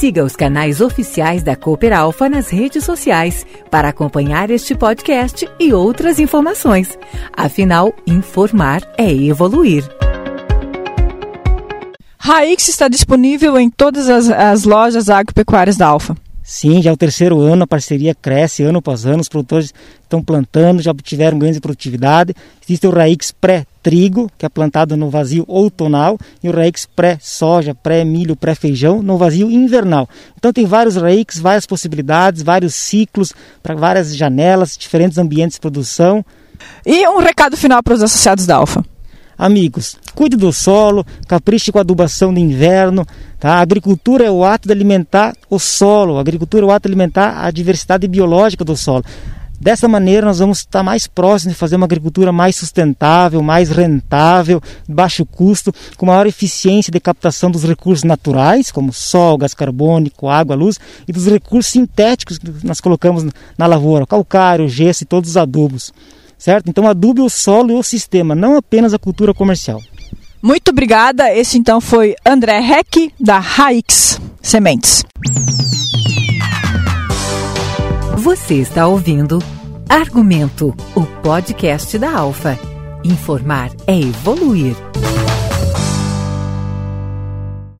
Siga 0.00 0.24
os 0.24 0.34
canais 0.34 0.80
oficiais 0.80 1.42
da 1.42 1.54
Cooper 1.54 1.92
Alpha 1.92 2.26
nas 2.26 2.48
redes 2.48 2.84
sociais 2.84 3.44
para 3.70 3.90
acompanhar 3.90 4.48
este 4.48 4.74
podcast 4.74 5.46
e 5.60 5.74
outras 5.74 6.18
informações. 6.18 6.98
Afinal, 7.34 7.94
informar 8.06 8.80
é 8.96 9.12
evoluir. 9.12 9.84
Raix 12.16 12.66
está 12.66 12.88
disponível 12.88 13.58
em 13.60 13.68
todas 13.68 14.08
as, 14.08 14.30
as 14.30 14.64
lojas 14.64 15.10
agropecuárias 15.10 15.76
da 15.76 15.88
Alfa. 15.88 16.16
Sim, 16.42 16.80
já 16.80 16.88
é 16.88 16.92
o 16.94 16.96
terceiro 16.96 17.38
ano, 17.38 17.64
a 17.64 17.66
parceria 17.66 18.14
cresce 18.14 18.62
ano 18.62 18.78
após 18.78 19.04
ano, 19.04 19.20
os 19.20 19.28
produtores 19.28 19.74
estão 20.02 20.22
plantando, 20.22 20.80
já 20.80 20.92
obtiveram 20.92 21.38
ganhos 21.38 21.56
de 21.56 21.60
produtividade. 21.60 22.34
Existe 22.64 22.86
o 22.86 22.90
Raix 22.90 23.32
pré-trigo, 23.82 24.30
que 24.38 24.46
é 24.46 24.48
plantado 24.48 24.96
no 24.96 25.10
vazio 25.10 25.44
outonal, 25.48 26.18
e 26.42 26.48
o 26.48 26.52
Raix 26.52 26.86
pré-soja, 26.86 27.74
pré-milho, 27.74 28.36
pré-feijão, 28.36 29.02
no 29.02 29.16
vazio 29.16 29.50
invernal. 29.50 30.08
Então 30.36 30.52
tem 30.52 30.66
vários 30.66 30.96
Raix, 30.96 31.38
várias 31.38 31.66
possibilidades, 31.66 32.42
vários 32.42 32.74
ciclos, 32.74 33.32
para 33.62 33.74
várias 33.74 34.14
janelas, 34.14 34.76
diferentes 34.76 35.18
ambientes 35.18 35.56
de 35.56 35.60
produção. 35.60 36.24
E 36.84 37.06
um 37.08 37.18
recado 37.18 37.56
final 37.56 37.82
para 37.82 37.94
os 37.94 38.02
associados 38.02 38.46
da 38.46 38.56
Alfa. 38.56 38.84
Amigos, 39.36 39.96
cuide 40.14 40.36
do 40.36 40.52
solo, 40.52 41.04
capriche 41.26 41.72
com 41.72 41.78
a 41.78 41.80
adubação 41.80 42.32
de 42.32 42.40
inverno. 42.40 43.06
Tá? 43.38 43.54
A 43.54 43.60
agricultura 43.60 44.26
é 44.26 44.30
o 44.30 44.44
ato 44.44 44.68
de 44.68 44.72
alimentar 44.72 45.34
o 45.48 45.58
solo, 45.58 46.18
a 46.18 46.20
agricultura 46.20 46.62
é 46.62 46.66
o 46.66 46.70
ato 46.70 46.86
de 46.86 46.92
alimentar 46.92 47.42
a 47.42 47.50
diversidade 47.50 48.06
biológica 48.06 48.62
do 48.66 48.76
solo. 48.76 49.02
Dessa 49.60 49.86
maneira, 49.86 50.26
nós 50.26 50.38
vamos 50.38 50.60
estar 50.60 50.82
mais 50.82 51.06
próximos 51.06 51.52
de 51.54 51.58
fazer 51.58 51.76
uma 51.76 51.84
agricultura 51.84 52.32
mais 52.32 52.56
sustentável, 52.56 53.42
mais 53.42 53.68
rentável, 53.68 54.60
baixo 54.88 55.26
custo, 55.26 55.72
com 55.96 56.06
maior 56.06 56.26
eficiência 56.26 56.90
de 56.90 56.98
captação 56.98 57.50
dos 57.50 57.64
recursos 57.64 58.04
naturais, 58.04 58.70
como 58.70 58.92
sol, 58.92 59.36
gás 59.36 59.52
carbônico, 59.52 60.28
água, 60.28 60.56
luz, 60.56 60.80
e 61.06 61.12
dos 61.12 61.26
recursos 61.26 61.70
sintéticos 61.70 62.38
que 62.38 62.50
nós 62.64 62.80
colocamos 62.80 63.26
na 63.58 63.66
lavoura, 63.66 64.06
calcário, 64.06 64.68
gesso 64.68 65.02
e 65.02 65.06
todos 65.06 65.30
os 65.30 65.36
adubos 65.36 65.92
certo? 66.40 66.70
Então 66.70 66.88
adube 66.88 67.20
o 67.20 67.28
solo 67.28 67.70
e 67.70 67.74
o 67.74 67.82
sistema, 67.82 68.34
não 68.34 68.56
apenas 68.56 68.94
a 68.94 68.98
cultura 68.98 69.32
comercial. 69.34 69.80
Muito 70.42 70.70
obrigada. 70.70 71.32
Esse 71.32 71.58
então 71.58 71.80
foi 71.80 72.16
André 72.24 72.58
Reck 72.60 73.12
da 73.20 73.38
Raix 73.38 74.18
Sementes. 74.40 75.04
Você 78.22 78.56
está 78.56 78.86
ouvindo 78.86 79.38
Argumento, 79.88 80.76
o 80.94 81.06
podcast 81.22 81.98
da 81.98 82.18
Alfa. 82.18 82.58
Informar 83.02 83.70
é 83.86 83.98
evoluir. 83.98 84.76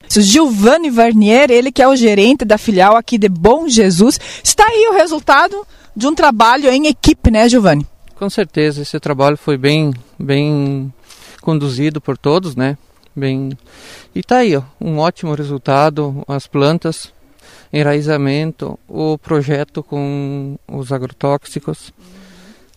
Giovanni 0.09 0.89
Varnier, 0.89 1.51
ele 1.51 1.71
que 1.71 1.83
é 1.83 1.87
o 1.87 1.95
gerente 1.95 2.47
da 2.47 2.57
filial 2.57 2.97
aqui 2.97 3.19
de 3.19 3.29
Bom 3.29 3.69
Jesus. 3.69 4.19
Está 4.43 4.65
aí 4.65 4.89
o 4.91 4.95
resultado 4.95 5.67
de 5.95 6.07
um 6.07 6.15
trabalho 6.15 6.71
em 6.71 6.87
equipe, 6.87 7.31
né, 7.31 7.47
Giovanni? 7.47 7.87
Com 8.15 8.31
certeza, 8.31 8.81
esse 8.81 8.99
trabalho 8.99 9.37
foi 9.37 9.59
bem, 9.59 9.93
bem 10.19 10.91
conduzido 11.43 12.01
por 12.01 12.17
todos, 12.17 12.57
né? 12.57 12.79
Bem 13.15 13.51
e 14.15 14.23
tá 14.23 14.39
aí, 14.39 14.57
ó, 14.57 14.63
um 14.81 15.01
ótimo 15.01 15.35
resultado, 15.35 16.25
as 16.27 16.47
plantas, 16.47 17.13
enraizamento, 17.73 18.79
o 18.89 19.17
projeto 19.19 19.83
com 19.83 20.59
os 20.67 20.93
agrotóxicos, 20.93 21.93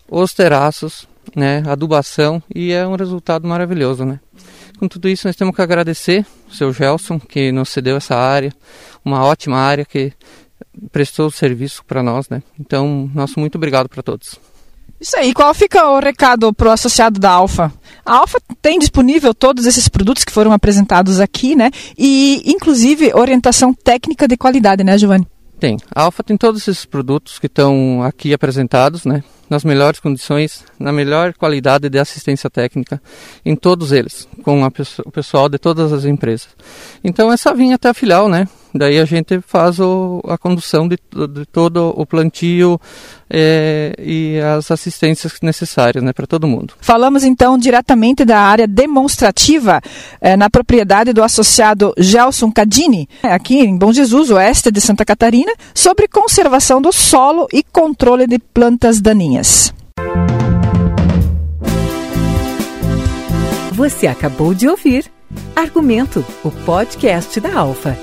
os 0.10 0.34
terraços, 0.34 1.08
né? 1.36 1.64
Adubação 1.66 2.42
e 2.54 2.72
é 2.72 2.86
um 2.86 2.96
resultado 2.96 3.48
maravilhoso, 3.48 4.06
né? 4.06 4.20
Com 4.78 4.88
tudo 4.88 5.08
isso, 5.08 5.28
nós 5.28 5.36
temos 5.36 5.56
que 5.56 5.62
agradecer 5.62 6.26
o 6.50 6.54
seu 6.54 6.74
Gelson 6.74 7.20
que 7.20 7.52
nos 7.52 7.70
cedeu 7.70 7.96
essa 7.98 8.16
área, 8.16 8.54
uma 9.04 9.24
ótima 9.24 9.58
área 9.58 9.86
que 9.86 10.12
prestou 10.92 11.32
serviço 11.32 11.84
para 11.86 12.04
nós, 12.04 12.30
né? 12.30 12.44
Então, 12.60 13.10
nosso 13.14 13.40
muito 13.40 13.56
obrigado 13.56 13.88
para 13.88 14.04
todos. 14.04 14.40
Isso 15.00 15.18
aí, 15.18 15.34
qual 15.34 15.54
fica 15.54 15.86
o 15.90 16.00
recado 16.00 16.54
para 16.54 16.70
o 16.70 16.72
associado 16.72 17.20
da 17.20 17.32
Alfa? 17.32 17.72
A 18.06 18.18
Alfa 18.18 18.40
tem 18.62 18.78
disponível 18.78 19.34
todos 19.34 19.66
esses 19.66 19.88
produtos 19.88 20.26
que 20.26 20.32
foram 20.32 20.52
apresentados 20.52 21.20
aqui, 21.20 21.56
né? 21.56 21.72
E, 21.98 22.44
inclusive, 22.46 23.14
orientação 23.14 23.74
técnica 23.74 24.28
de 24.28 24.36
qualidade, 24.36 24.84
né, 24.84 24.98
Giovanni? 24.98 25.28
Tem. 25.60 25.78
A 25.96 26.04
Alfa 26.04 26.22
tem 26.22 26.36
todos 26.36 26.68
esses 26.68 26.86
produtos 26.86 27.40
que 27.40 27.48
estão 27.48 28.04
aqui 28.04 28.34
apresentados, 28.34 29.06
né? 29.06 29.24
Nas 29.50 29.64
melhores 29.64 30.00
condições, 30.00 30.66
na 30.78 30.92
melhor 30.92 31.34
qualidade 31.34 31.88
de 31.88 31.98
assistência 31.98 32.50
técnica, 32.50 33.02
em 33.46 33.56
todos 33.56 33.94
eles, 33.94 34.28
com 34.44 34.66
a, 34.66 34.72
o 35.06 35.12
pessoal 35.12 35.48
de 35.48 35.58
todas 35.58 35.94
as 35.94 36.04
empresas. 36.04 36.50
Então 37.04 37.32
é 37.32 37.38
só 37.38 37.54
vir 37.54 37.72
até 37.72 37.90
a 37.90 37.94
filial, 37.94 38.28
né? 38.28 38.48
Daí 38.74 39.00
a 39.00 39.06
gente 39.06 39.40
faz 39.42 39.80
o, 39.80 40.22
a 40.28 40.38
condução 40.38 40.88
de, 40.88 40.98
de 41.30 41.46
todo 41.46 41.94
o 41.96 42.06
plantio 42.06 42.80
é, 43.30 43.94
e 44.00 44.40
as 44.40 44.72
assistências 44.72 45.34
necessárias 45.42 46.04
né, 46.04 46.12
para 46.12 46.26
todo 46.26 46.48
mundo. 46.48 46.74
Falamos 46.82 47.24
então 47.24 47.58
diretamente 47.58 48.26
da 48.26 48.40
área 48.40 48.68
demonstrativa 48.68 49.82
é, 50.20 50.36
na 50.36 50.50
propriedade 50.50 51.14
do 51.14 51.24
associado 51.24 51.94
Gelson 51.98 52.52
Cadini, 52.52 53.08
aqui 53.22 53.60
em 53.60 53.78
Bom 53.78 53.94
Jesus, 53.94 54.32
oeste 54.32 54.72
de 54.72 54.82
Santa 54.82 55.06
Catarina, 55.06 55.54
sobre 55.74 56.08
conservação 56.08 56.82
do 56.82 56.92
solo 56.92 57.48
e 57.54 57.64
controle 57.64 58.26
de 58.26 58.40
plantas 58.40 59.00
daninhas. 59.00 59.74
Você 63.74 64.08
acabou 64.08 64.54
de 64.54 64.68
ouvir 64.68 65.12
Argumento, 65.56 66.26
o 66.44 66.52
podcast 66.52 67.40
da 67.40 67.58
Alfa. 67.58 67.98